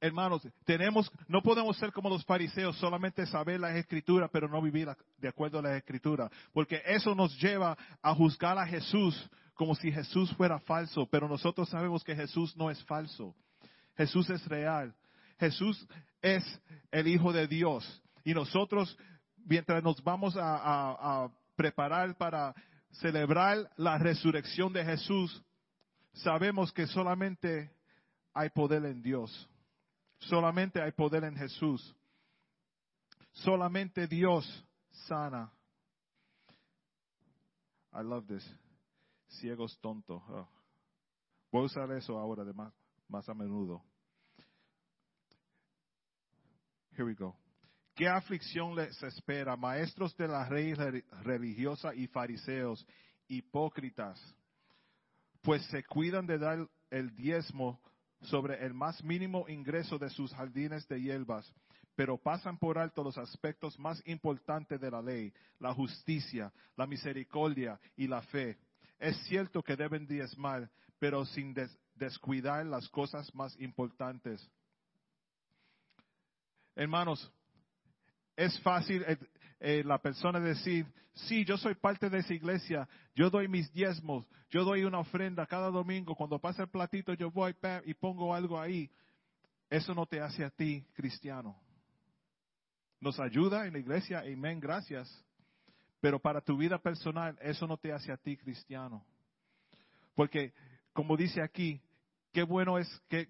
[0.00, 4.88] hermanos, tenemos, no podemos ser como los fariseos, solamente saber las escrituras, pero no vivir
[5.18, 6.30] de acuerdo a las escrituras.
[6.52, 11.06] Porque eso nos lleva a juzgar a Jesús como si Jesús fuera falso.
[11.10, 13.34] Pero nosotros sabemos que Jesús no es falso.
[13.96, 14.94] Jesús es real.
[15.38, 15.86] Jesús
[16.22, 16.44] es
[16.90, 18.02] el Hijo de Dios.
[18.24, 18.96] Y nosotros,
[19.44, 22.54] mientras nos vamos a, preparar para
[22.92, 25.42] celebrar la resurrección de Jesús,
[26.14, 27.70] sabemos que solamente
[28.32, 29.48] hay poder en Dios.
[30.18, 31.94] Solamente hay poder en Jesús.
[33.32, 35.52] Solamente Dios sana.
[37.92, 38.44] I love this.
[39.40, 40.22] Ciegos tontos.
[40.28, 40.48] Oh.
[41.50, 42.72] Voy a usar eso ahora de más,
[43.08, 43.82] más a menudo.
[46.96, 47.34] Here we go.
[47.94, 50.74] ¿Qué aflicción les espera, maestros de la ley
[51.22, 52.86] religiosa y fariseos,
[53.28, 54.18] hipócritas?
[55.42, 57.80] Pues se cuidan de dar el diezmo
[58.22, 61.50] sobre el más mínimo ingreso de sus jardines de hierbas,
[61.94, 67.80] pero pasan por alto los aspectos más importantes de la ley, la justicia, la misericordia
[67.96, 68.58] y la fe.
[68.98, 71.54] Es cierto que deben diezmar, pero sin
[71.94, 74.48] descuidar las cosas más importantes
[76.74, 77.30] Hermanos,
[78.36, 79.18] es fácil eh,
[79.60, 84.26] eh, la persona decir, sí, yo soy parte de esa iglesia, yo doy mis diezmos,
[84.50, 87.54] yo doy una ofrenda cada domingo, cuando pasa el platito yo voy
[87.84, 88.90] y pongo algo ahí.
[89.70, 91.56] Eso no te hace a ti cristiano.
[93.00, 95.08] Nos ayuda en la iglesia, amén, gracias.
[96.00, 99.04] Pero para tu vida personal, eso no te hace a ti cristiano.
[100.14, 100.52] Porque,
[100.92, 101.80] como dice aquí,
[102.32, 103.28] qué bueno es que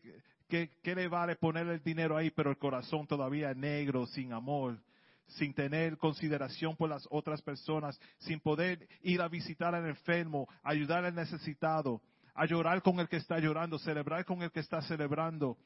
[0.53, 4.79] ¿Qué, le vale poner el dinero ahí, pero el corazón todavía negro, sin amor,
[5.27, 11.07] sin tener consideración por las otras personas, sin poder ir a visitar al enfermo, ayudar
[11.07, 12.03] al necesitado,
[12.35, 15.57] a llorar con el que está llorando, celebrar con el que está celebrando,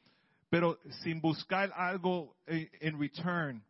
[0.50, 3.64] pero sin buscar algo en return,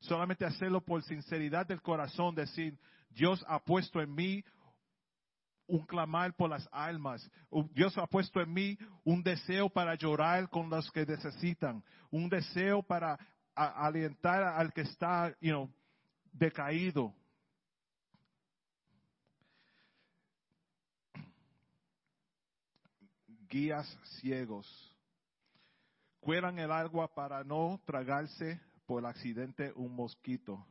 [0.00, 2.76] solamente hacerlo por sinceridad del corazón, decir,
[3.10, 4.44] Dios ha puesto en mí
[5.68, 7.30] un clamar por las almas.
[7.74, 12.82] Dios ha puesto en mí un deseo para llorar con los que necesitan, un deseo
[12.82, 13.18] para
[13.54, 15.70] alentar al que está, you know,
[16.32, 17.14] decaído.
[23.48, 24.66] guías ciegos.
[26.20, 30.64] Cuelan el agua para no tragarse por accidente un mosquito,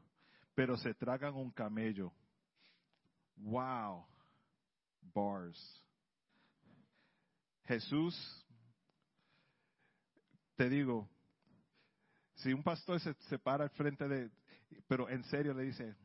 [0.53, 2.11] pero se tragan un camello.
[3.37, 4.05] Wow.
[5.13, 5.83] Bars.
[7.65, 8.15] Jesús,
[10.55, 11.07] te digo,
[12.35, 14.29] si un pastor se, se para al frente de,
[14.87, 15.95] pero en serio le dice,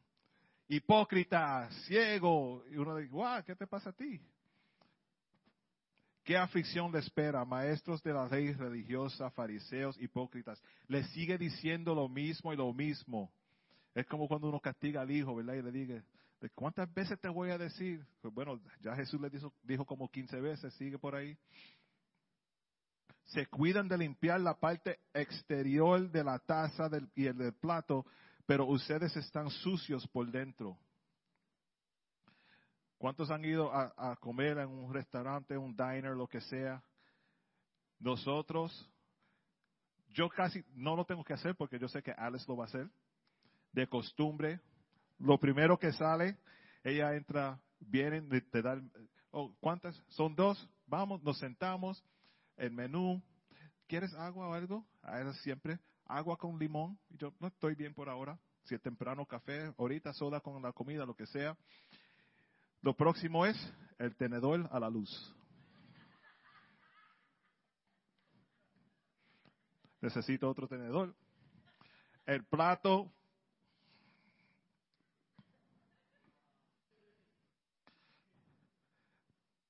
[0.69, 4.21] hipócrita, ciego, y uno dice, wow, ¿qué te pasa a ti?
[6.25, 7.45] ¿Qué aflicción le espera?
[7.45, 10.62] Maestros de la ley religiosa, fariseos, hipócritas.
[10.87, 13.33] Le sigue diciendo lo mismo y lo mismo.
[13.95, 15.55] Es como cuando uno castiga al hijo, ¿verdad?
[15.55, 16.05] Y le dice,
[16.51, 18.05] ¿cuántas veces te voy a decir?
[18.21, 21.37] Pues bueno, ya Jesús le dijo, dijo como 15 veces, sigue por ahí.
[23.27, 28.05] Se cuidan de limpiar la parte exterior de la taza del, y el del plato,
[28.47, 30.77] pero ustedes están sucios por dentro.
[32.99, 36.81] ¿Cuántos han ido a, comer en un restaurante, un diner, lo que sea?
[37.99, 38.89] Nosotros,
[40.11, 42.69] yo casi no lo tengo que hacer porque yo sé que Alex lo va a
[42.69, 42.89] hacer.
[43.73, 44.61] De costumbre,
[45.23, 46.37] lo primero que sale,
[46.83, 48.81] ella entra, vienen, te da,
[49.31, 49.97] oh, ¿cuántas?
[50.09, 52.05] Son dos, vamos, nos sentamos,
[52.57, 53.23] el menú,
[53.87, 54.85] ¿quieres agua o algo?
[55.03, 56.99] A ella siempre, agua con limón.
[57.11, 58.39] Yo no estoy bien por ahora.
[58.65, 61.57] Si es temprano, café, ahorita soda con la comida, lo que sea.
[62.81, 63.57] Lo próximo es
[63.99, 65.35] el tenedor a la luz.
[70.01, 71.15] Necesito otro tenedor.
[72.27, 73.13] El plato.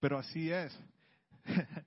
[0.03, 0.77] Pero así es.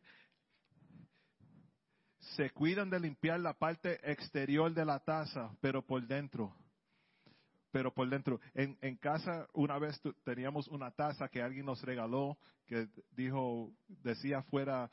[2.38, 6.56] Se cuidan de limpiar la parte exterior de la taza, pero por dentro
[7.72, 8.40] pero por dentro.
[8.54, 14.44] En, en casa una vez teníamos una taza que alguien nos regaló que dijo, decía
[14.44, 14.90] fuera,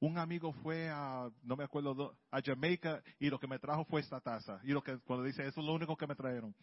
[0.00, 4.02] un amigo fue a, no me acuerdo, a Jamaica y lo que me trajo fue
[4.02, 4.60] esta taza.
[4.64, 6.54] Y lo que cuando dice, eso es lo único que me trajeron.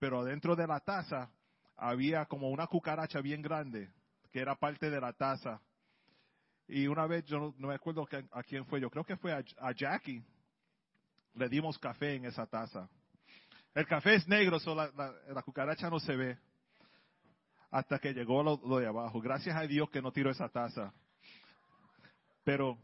[0.00, 1.30] Pero adentro de la taza
[1.76, 3.92] había como una cucaracha bien grande
[4.34, 5.62] que era parte de la taza.
[6.66, 9.72] Y una vez, yo no, me acuerdo a quién fue, yo creo que fue a
[9.72, 10.24] Jackie,
[11.34, 12.90] le dimos café en esa taza.
[13.74, 14.90] El café es negro, so la,
[15.44, 16.36] cucaracha no se ve.
[17.70, 19.20] Hasta que llegó lo, de abajo.
[19.20, 20.92] Gracias a Dios que no tiró esa taza.
[22.42, 22.76] Pero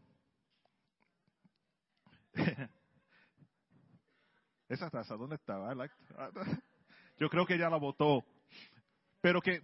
[4.69, 5.75] esa taza, ¿dónde estaba?
[7.19, 8.23] Yo creo que ya la botó.
[9.19, 9.61] Pero que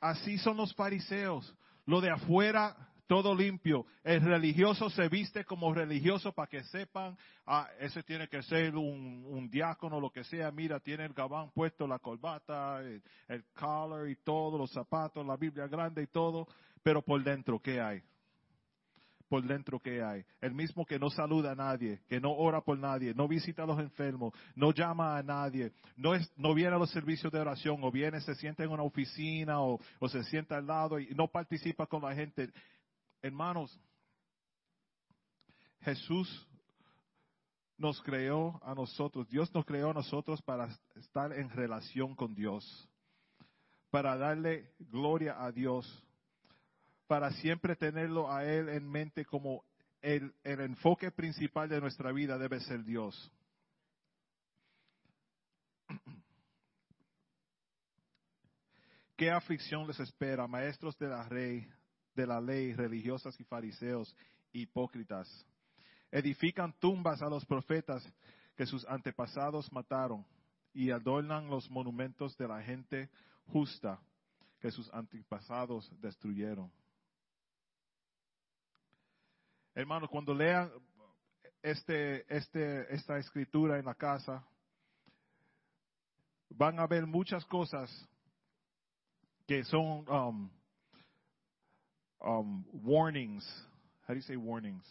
[0.00, 1.54] así son los fariseos.
[1.86, 3.86] Lo de afuera todo limpio.
[4.02, 7.16] El religioso se viste como religioso para que sepan,
[7.46, 10.50] ah, ese tiene que ser un, diácono, lo que sea.
[10.50, 15.36] Mira, tiene el gabán puesto, la corbata, el, el collar y todo, los zapatos, la
[15.36, 16.48] Biblia grande y todo.
[16.82, 18.02] Pero por dentro, ¿qué hay?
[19.28, 20.24] Por dentro que hay.
[20.40, 23.66] El mismo que no saluda a nadie, que no ora por nadie, no visita a
[23.66, 27.78] los enfermos, no llama a nadie, no, es, no viene a los servicios de oración,
[27.82, 31.28] o viene, se sienta en una oficina, o, o se sienta al lado y no
[31.28, 32.50] participa con la gente.
[33.22, 33.78] Hermanos,
[35.80, 36.46] Jesús
[37.78, 42.88] nos creó a nosotros, Dios nos creó a nosotros para estar en relación con Dios,
[43.90, 46.02] para darle gloria a Dios,
[47.06, 49.64] para siempre tenerlo a Él en mente como
[50.02, 53.32] el, enfoque principal de nuestra vida debe ser Dios.
[59.16, 61.66] ¿Qué aflicción les espera, maestros de la rey,
[62.14, 64.14] de la ley, religiosas y fariseos,
[64.52, 65.28] hipócritas.
[66.10, 68.02] Edifican tumbas a los profetas
[68.56, 70.24] que sus antepasados mataron
[70.72, 73.10] y adornan los monumentos de la gente
[73.46, 74.00] justa
[74.60, 76.70] que sus antepasados destruyeron.
[79.76, 80.72] Hermanos, cuando lean
[81.62, 84.42] este, este, esta escritura en la casa,
[86.48, 87.90] van a ver muchas cosas
[89.46, 90.50] que son um,
[92.22, 93.44] um, warnings.
[94.08, 94.82] How do you say warnings?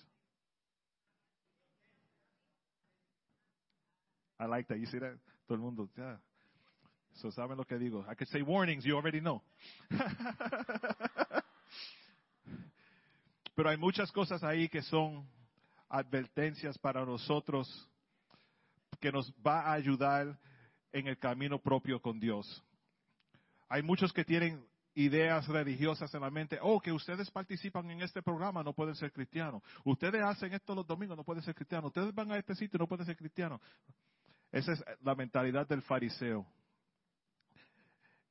[4.40, 4.78] I like that.
[4.78, 5.18] You see that?
[5.48, 6.18] Todo el mundo, yeah.
[7.16, 8.06] So saben lo que digo.
[8.08, 9.42] I could say warnings, you already know.
[13.56, 15.28] Pero hay muchas cosas ahí que son
[15.90, 17.90] advertencias para nosotros
[19.00, 20.38] que nos va a ayudar
[20.92, 22.64] en el camino propio con Dios.
[23.70, 28.22] Hay muchos que tienen ideas religiosas en la mente, oh, que ustedes participan en este
[28.22, 29.62] programa, no pueden ser cristianos.
[29.84, 31.88] Ustedes hacen esto los domingos, no pueden ser cristianos.
[31.88, 33.60] Ustedes van a este sitio, no pueden ser cristianos.
[34.52, 36.46] Esa es la mentalidad del fariseo.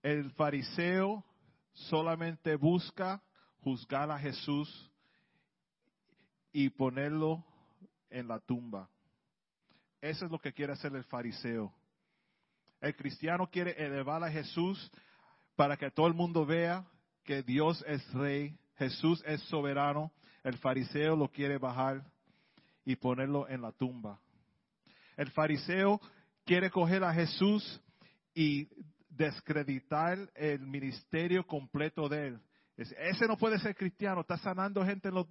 [0.02, 1.24] El fariseo
[1.72, 3.22] solamente busca
[3.60, 4.90] juzgar a Jesús
[6.54, 7.44] y ponerlo
[8.08, 8.88] en la tumba.
[10.00, 11.74] Eso es lo que quiere hacer el fariseo.
[12.80, 14.90] El cristiano quiere elevar a Jesús
[15.56, 16.86] para que todo el mundo vea
[17.24, 20.12] que Dios es rey, Jesús es soberano.
[20.44, 22.04] El fariseo lo quiere bajar
[22.84, 24.20] y ponerlo en la tumba.
[25.16, 26.00] El fariseo
[26.44, 27.82] quiere coger a Jesús
[28.32, 28.68] y
[29.08, 32.40] descreditar el ministerio completo de él.
[32.76, 35.26] Ese no puede ser cristiano, está sanando gente en los,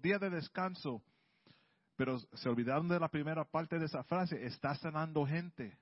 [0.00, 1.02] días de descanso.
[1.96, 5.76] Pero se olvidaron de la primera parte de esa frase, está sanando gente.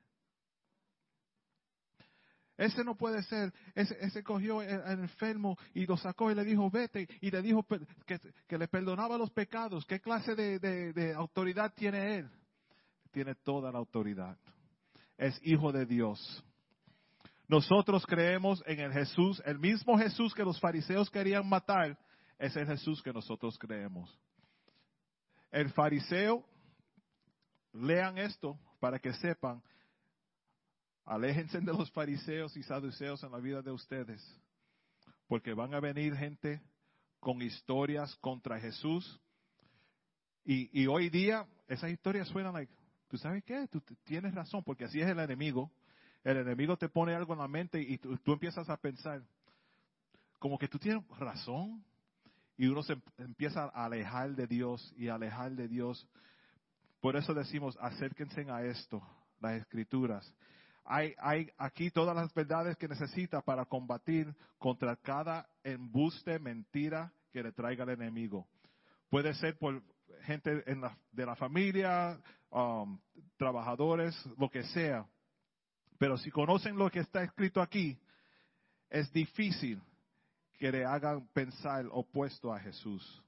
[2.58, 3.52] Ese no puede ser.
[3.74, 7.08] Ese, cogió al enfermo y lo sacó y le dijo, vete.
[7.20, 7.66] Y le dijo
[8.06, 9.86] que, le perdonaba los pecados.
[9.86, 12.30] ¿Qué clase de autoridad tiene él?
[13.10, 14.36] Tiene toda la autoridad.
[15.16, 16.44] Es hijo de Dios.
[17.48, 21.98] Nosotros creemos en el Jesús, el mismo Jesús que los fariseos querían matar,
[22.42, 24.18] es el Jesús que nosotros creemos.
[25.50, 26.44] El fariseo,
[27.72, 29.62] lean esto para que sepan,
[31.04, 34.22] aléjense de los fariseos y saduceos en la vida de ustedes,
[35.28, 36.60] porque van a venir gente
[37.20, 39.20] con historias contra Jesús.
[40.44, 42.72] Y, hoy día esas historias suenan like,
[43.08, 43.68] ¿tú sabes qué?
[43.68, 45.70] Tú tienes razón, porque así es el enemigo
[46.24, 49.22] el enemigo te pone algo en la mente y tú, empiezas a pensar,
[50.38, 51.84] como que tú tienes razón,
[52.62, 56.08] y uno se empieza a alejar de Dios y alejar de Dios.
[57.00, 59.02] Por eso decimos, acérquense a esto,
[59.40, 60.32] las escrituras.
[60.84, 67.42] Hay, hay aquí todas las verdades que necesita para combatir contra cada embuste, mentira que
[67.42, 68.46] le traiga el enemigo.
[69.10, 69.82] Puede ser por
[70.20, 70.62] gente
[71.10, 72.16] de la familia,
[72.50, 72.96] um,
[73.38, 75.04] trabajadores, lo que sea.
[75.98, 77.98] Pero si conocen lo que está escrito aquí,
[78.88, 79.82] es difícil
[80.62, 83.20] que le hagan pensar opuesto a Jesús.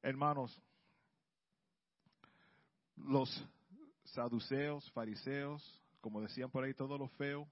[0.00, 0.58] Hermanos,
[2.96, 3.46] los
[4.04, 5.62] saduceos, fariseos,
[6.00, 7.46] como decían por ahí, todo lo feo,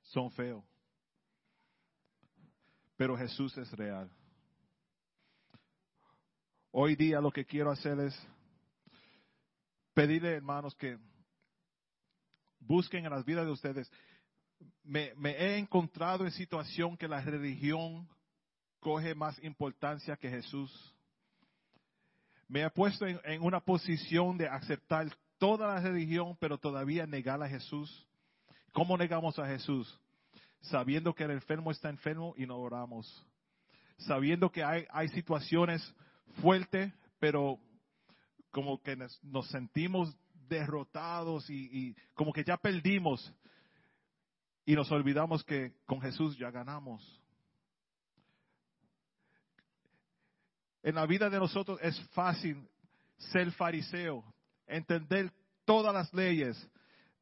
[0.00, 0.64] son feos.
[2.96, 4.10] Pero Jesús es real.
[6.70, 8.18] Hoy día lo que quiero hacer es
[9.92, 10.96] pedirle, hermanos, que
[12.60, 13.92] busquen en las vidas de ustedes.
[14.84, 18.08] Me, he encontrado en situación que la religión
[18.80, 20.94] coge más importancia que Jesús.
[22.48, 25.08] Me he puesto en, una posición de aceptar
[25.38, 28.06] toda la religión, pero todavía negar a Jesús.
[28.72, 29.98] ¿Cómo negamos a Jesús?
[30.62, 33.26] Sabiendo que el enfermo está enfermo y no oramos.
[33.98, 35.94] Sabiendo que hay situaciones
[36.40, 37.58] fuertes, pero
[38.50, 40.14] como que nos sentimos
[40.48, 43.32] derrotados y, como que ya perdimos
[44.70, 47.02] y nos olvidamos que con Jesús ya ganamos.
[50.80, 52.70] En la vida de nosotros es fácil
[53.16, 54.22] ser fariseo,
[54.68, 55.32] entender
[55.64, 56.70] todas las leyes.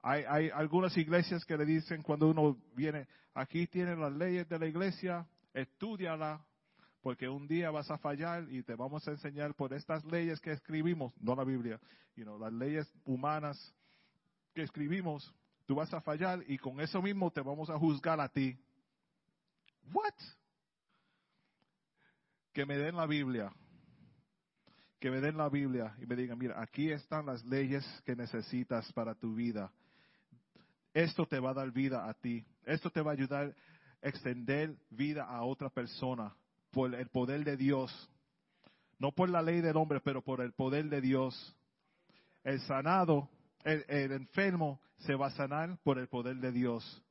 [0.02, 4.58] Hay, hay, algunas iglesias que le dicen cuando uno viene, aquí tienen las leyes de
[4.58, 6.44] la iglesia, estudiala,
[7.00, 10.52] porque un día vas a fallar y te vamos a enseñar por estas leyes que
[10.52, 11.80] escribimos, no la Biblia,
[12.14, 13.74] sino las leyes humanas
[14.52, 15.34] que escribimos,
[15.68, 18.58] tú vas a fallar y con eso mismo te vamos a juzgar a ti.
[19.92, 20.14] What?
[22.54, 23.52] Que me den la Biblia.
[24.98, 28.90] Que me den la Biblia y me digan, mira, aquí están las leyes que necesitas
[28.94, 29.70] para tu vida.
[30.94, 32.46] Esto te va a dar vida a ti.
[32.64, 33.54] Esto te va a ayudar
[34.02, 36.34] a extender vida a otra persona
[36.70, 38.10] por el poder de Dios.
[38.98, 41.54] No por la ley del hombre, pero por el poder de Dios.
[42.42, 43.28] El sanado,
[43.64, 47.02] el, enfermo se va a sanar por el poder de Dios.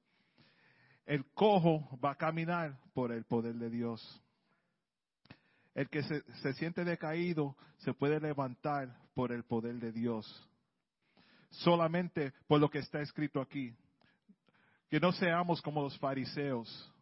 [1.05, 4.21] El cojo va a caminar por el poder de Dios.
[5.73, 10.25] El que se, se, siente decaído se puede levantar por el poder de Dios.
[11.49, 13.73] Solamente por lo que está escrito aquí.
[14.89, 16.93] Que no seamos como los fariseos.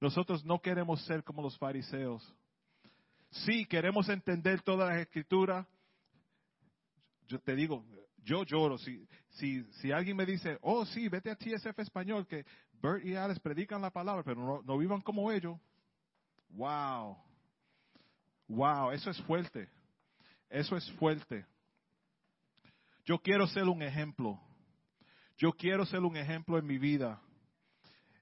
[0.00, 2.22] Nosotros no queremos ser como los fariseos.
[3.30, 5.66] Sí, queremos entender toda la escritura.
[7.26, 7.84] Yo te digo,
[8.24, 8.78] yo lloro.
[8.78, 12.44] Si, si, si alguien me dice, oh sí, vete a TSF español, que
[12.80, 15.58] Bert y Alex predican la palabra, pero no, no vivan como ellos.
[16.50, 17.16] Wow.
[18.48, 19.68] Wow, eso es fuerte.
[20.48, 21.44] Eso es fuerte.
[23.04, 24.40] Yo quiero ser un ejemplo.
[25.36, 27.20] Yo quiero ser un ejemplo en mi vida.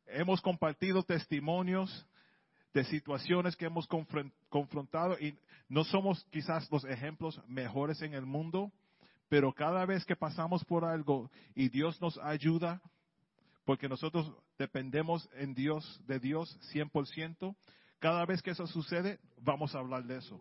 [0.06, 2.06] Hemos compartido testimonios
[2.72, 3.88] de situaciones que hemos
[4.48, 5.36] confrontado y
[5.68, 8.70] no somos quizás los ejemplos mejores en el mundo,
[9.28, 12.80] pero cada vez que pasamos por algo y Dios nos ayuda,
[13.64, 17.54] porque nosotros dependemos en Dios, de Dios 100%,
[17.98, 20.38] Cada vez que eso sucede, vamos a hablar de eso.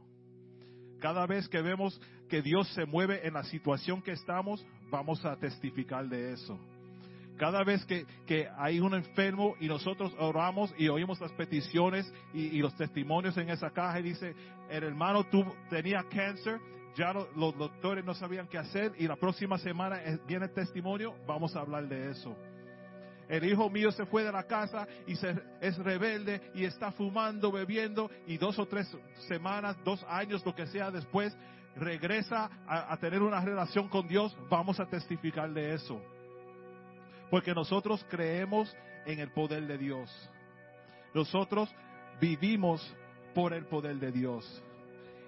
[1.00, 5.38] Cada vez que vemos que Dios se mueve en la situación que estamos, vamos a
[5.38, 6.60] testificar de eso.
[7.38, 8.06] Cada vez que,
[8.58, 13.72] hay un enfermo y nosotros oramos y oímos las peticiones y, los testimonios en esa
[13.72, 14.36] caja y dice,
[14.70, 16.60] el hermano tuvo, tenía cáncer,
[16.96, 21.56] ya los doctores no sabían qué hacer y la próxima semana viene el testimonio, vamos
[21.56, 22.36] a hablar de eso.
[23.28, 27.52] El hijo mío se fue de la casa y se, es rebelde y está fumando,
[27.52, 28.96] bebiendo y dos o tres
[29.28, 31.36] semanas, dos años, lo que sea después,
[31.76, 36.02] regresa a tener una relación con Dios, vamos a testificar de eso.
[37.30, 40.30] Porque nosotros creemos en el poder de Dios.
[41.14, 41.74] Nosotros
[42.20, 42.96] vivimos
[43.34, 44.64] por el poder de Dios.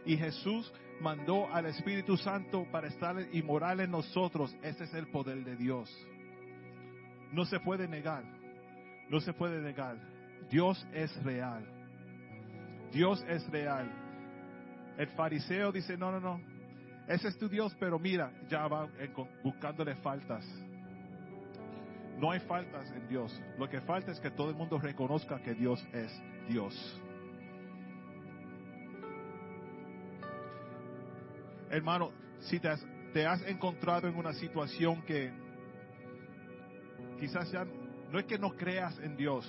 [0.06, 0.72] Y Jesús
[1.02, 4.56] mandó al Espíritu Santo para estar y morar en nosotros.
[4.62, 5.90] Ese es el poder de Dios.
[7.32, 8.24] No se puede negar.
[9.10, 9.98] No se puede negar.
[10.50, 11.66] Dios es real.
[12.92, 13.92] Dios es real.
[14.98, 16.42] El fariseo dice, no, no, no.
[17.08, 18.90] Ese es tu Dios, pero mira, ya va
[19.44, 20.46] buscándole faltas.
[22.18, 23.42] No hay faltas en Dios.
[23.60, 26.12] Lo que falta es que todo el mundo reconozca que Dios es
[26.50, 27.02] Dios.
[31.70, 32.70] Hermano, si te
[33.26, 35.32] has, encontrado en una situación que
[37.20, 37.66] quizás ya
[38.12, 39.46] no es que no creas en Dios,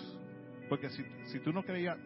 [0.69, 1.97] porque si, si tú no creías,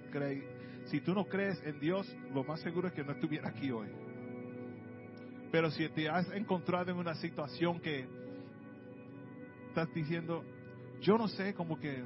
[0.86, 3.88] si tú no crees en Dios, lo más seguro es que no estuviera aquí hoy.
[5.50, 8.06] Pero si te has encontrado en una situación que
[9.72, 10.44] estás diciendo,
[11.00, 12.04] yo no sé, como que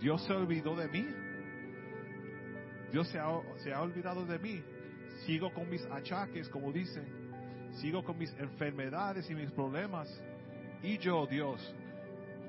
[0.00, 1.06] Dios se olvidó de mí.
[2.90, 4.60] Dios se ha, olvidado de mí.
[5.24, 7.06] Sigo con mis achaques, como dicen.
[7.80, 10.08] Sigo con mis enfermedades y mis problemas.
[10.82, 11.74] Y yo, Dios,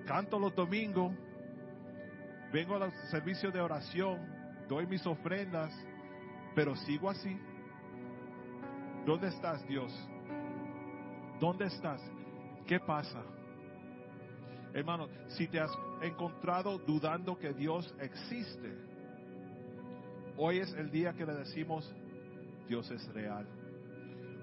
[0.08, 1.14] canto los domingos,
[2.51, 4.20] vengo al servicio de oración,
[4.68, 5.72] doy mis ofrendas,
[6.55, 7.39] pero sigo así.
[9.05, 9.93] ¿Dónde estás, Dios?
[11.39, 12.01] ¿Dónde estás?
[12.66, 13.24] ¿Qué pasa?
[14.74, 18.76] Hermano, si te has encontrado dudando que Dios existe,
[20.38, 21.91] hoy es el día que le decimos,
[22.68, 23.47] Dios es real.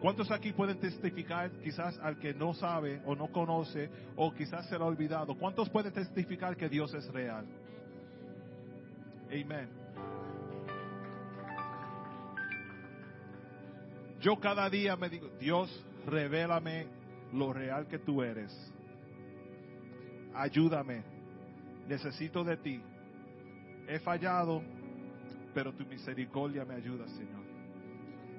[0.01, 4.79] ¿Cuántos aquí pueden testificar, quizás al que no sabe o no conoce o quizás se
[4.79, 5.37] lo ha olvidado?
[5.37, 7.47] ¿Cuántos pueden testificar que Dios es real?
[9.29, 9.69] Amén.
[14.21, 16.87] Yo cada día me digo, Dios, revélame
[17.33, 18.74] lo real que tú eres
[20.35, 21.03] ayúdame,
[21.87, 22.83] necesito de ti.
[23.87, 24.63] He fallado,
[25.55, 27.45] pero tu misericordia me ayuda, Señor.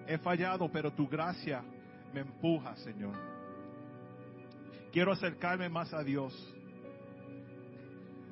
[0.08, 1.64] He fallado, pero tu gracia
[2.14, 3.16] me empuja, Señor.
[4.92, 6.34] Quiero acercarme más a Dios.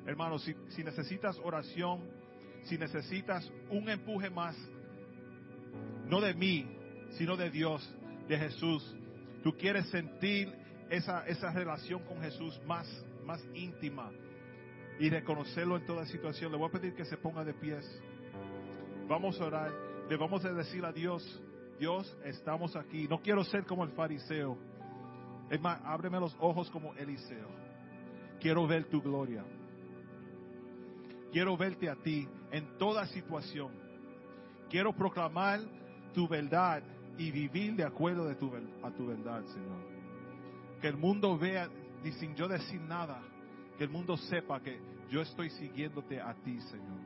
[0.06, 2.00] Hermano, si, si necesitas oración,
[2.64, 4.56] si necesitas un empuje más,
[6.06, 6.66] no de mí,
[7.12, 7.82] sino de Dios,
[8.28, 8.94] de Jesús,
[9.42, 10.52] tú quieres sentir
[10.90, 12.86] esa relación con Jesús más
[13.24, 14.10] más íntima
[14.98, 16.52] y reconocerlo en toda situación.
[16.52, 17.84] Le voy a pedir que se ponga de pies.
[19.08, 19.72] Vamos a orar.
[20.08, 21.42] Le vamos a decir a Dios,
[21.78, 23.08] Dios, estamos aquí.
[23.08, 24.56] No quiero ser como el fariseo.
[25.50, 27.48] Es más, ábreme los ojos como Eliseo.
[28.40, 29.44] Quiero ver tu gloria.
[31.32, 33.72] Quiero verte a ti en toda situación.
[34.70, 35.60] Quiero proclamar
[36.12, 36.82] tu verdad
[37.18, 39.82] y vivir de acuerdo a tu verdad, Señor.
[40.80, 41.68] Que el mundo vea
[42.04, 43.20] y sin yo decir nada,
[43.78, 44.78] que el mundo sepa que
[45.10, 47.00] yo estoy siguiéndote a ti, Señor.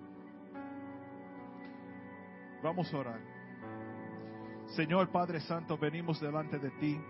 [2.63, 3.21] Vamos a orar.
[4.75, 7.01] Señor Padre Santo, venimos delante de ti,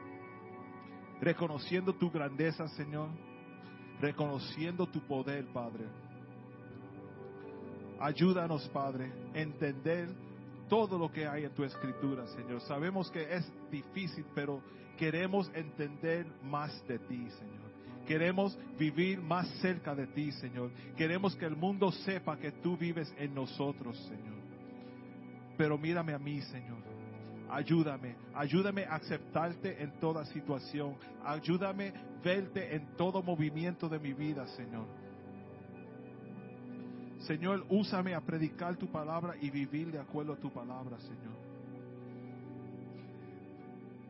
[1.21, 3.09] reconociendo tu grandeza, Señor,
[4.01, 5.87] reconociendo tu poder, Padre.
[8.01, 10.15] Ayúdanos, Padre, a entender
[10.69, 12.61] todo lo que hay en tu escritura, Señor.
[12.61, 14.63] Sabemos que es difícil, pero
[14.97, 17.68] queremos entender más de ti, Señor.
[18.09, 20.71] Queremos vivir más cerca de ti, Señor.
[20.97, 24.39] Queremos que el mundo sepa que tú vives en nosotros, Señor.
[25.59, 26.79] Pero mírame a mí, Señor.
[27.51, 30.97] Ayúdame, ayúdame a aceptarte en toda situación.
[31.23, 34.87] Ayúdame a verte en todo movimiento de mi vida, Señor.
[37.27, 41.48] Señor, úsame a predicar tu palabra y vivir de acuerdo a tu palabra, Señor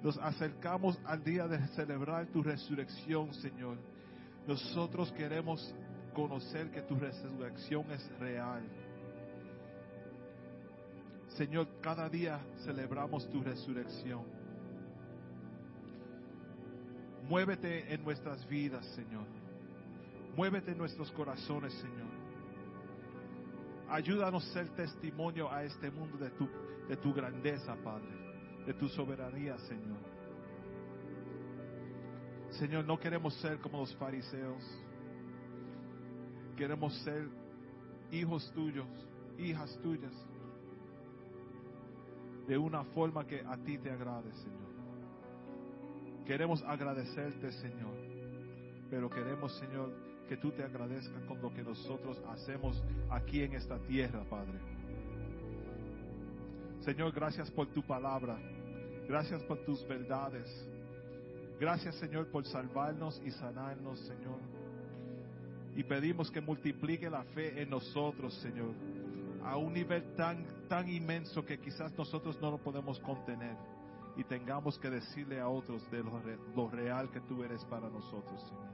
[0.03, 3.77] nos acercamos al día de celebrar tu resurrección, Señor.
[4.47, 5.75] Nosotros queremos
[6.15, 8.63] conocer que tu resurrección es real.
[11.37, 14.23] Señor, cada día celebramos tu resurrección.
[17.29, 19.27] Muévete en nuestras vidas, Señor.
[20.35, 22.09] Muévete en nuestros corazones, Señor.
[23.89, 26.49] Ayúdanos a ser testimonio a este mundo de tu,
[26.89, 28.28] de tu grandeza, Padre,
[28.69, 29.97] de tu soberanía, Señor.
[32.51, 34.63] Señor, no queremos ser como los fariseos.
[36.55, 37.31] Queremos ser
[38.13, 38.87] hijos tuyos,
[39.39, 40.13] hijas tuyas,
[42.47, 44.69] de una forma que a ti te agrade, Señor.
[46.27, 47.95] Queremos agradecerte, Señor,
[48.91, 49.95] pero queremos, Señor,
[50.29, 54.59] que tú te agradezcas con lo que nosotros hacemos aquí en esta tierra, Padre.
[56.81, 58.39] Señor, gracias por tu palabra.
[59.09, 60.47] Gracias por tus verdades.
[61.59, 64.39] Gracias, Señor, por salvarnos y sanarnos, Señor.
[65.75, 68.75] Y pedimos que multiplique la fe en nosotros, Señor,
[69.45, 73.57] a un nivel tan, tan inmenso que quizás nosotros no lo podemos contener
[74.17, 76.21] y tengamos que decirle a otros de lo,
[76.55, 78.69] lo real que tú eres para nosotros, Señor.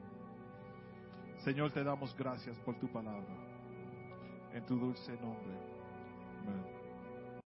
[1.44, 3.36] Señor, te damos gracias por tu palabra.
[4.52, 5.54] En tu dulce nombre.
[6.40, 6.83] Amén.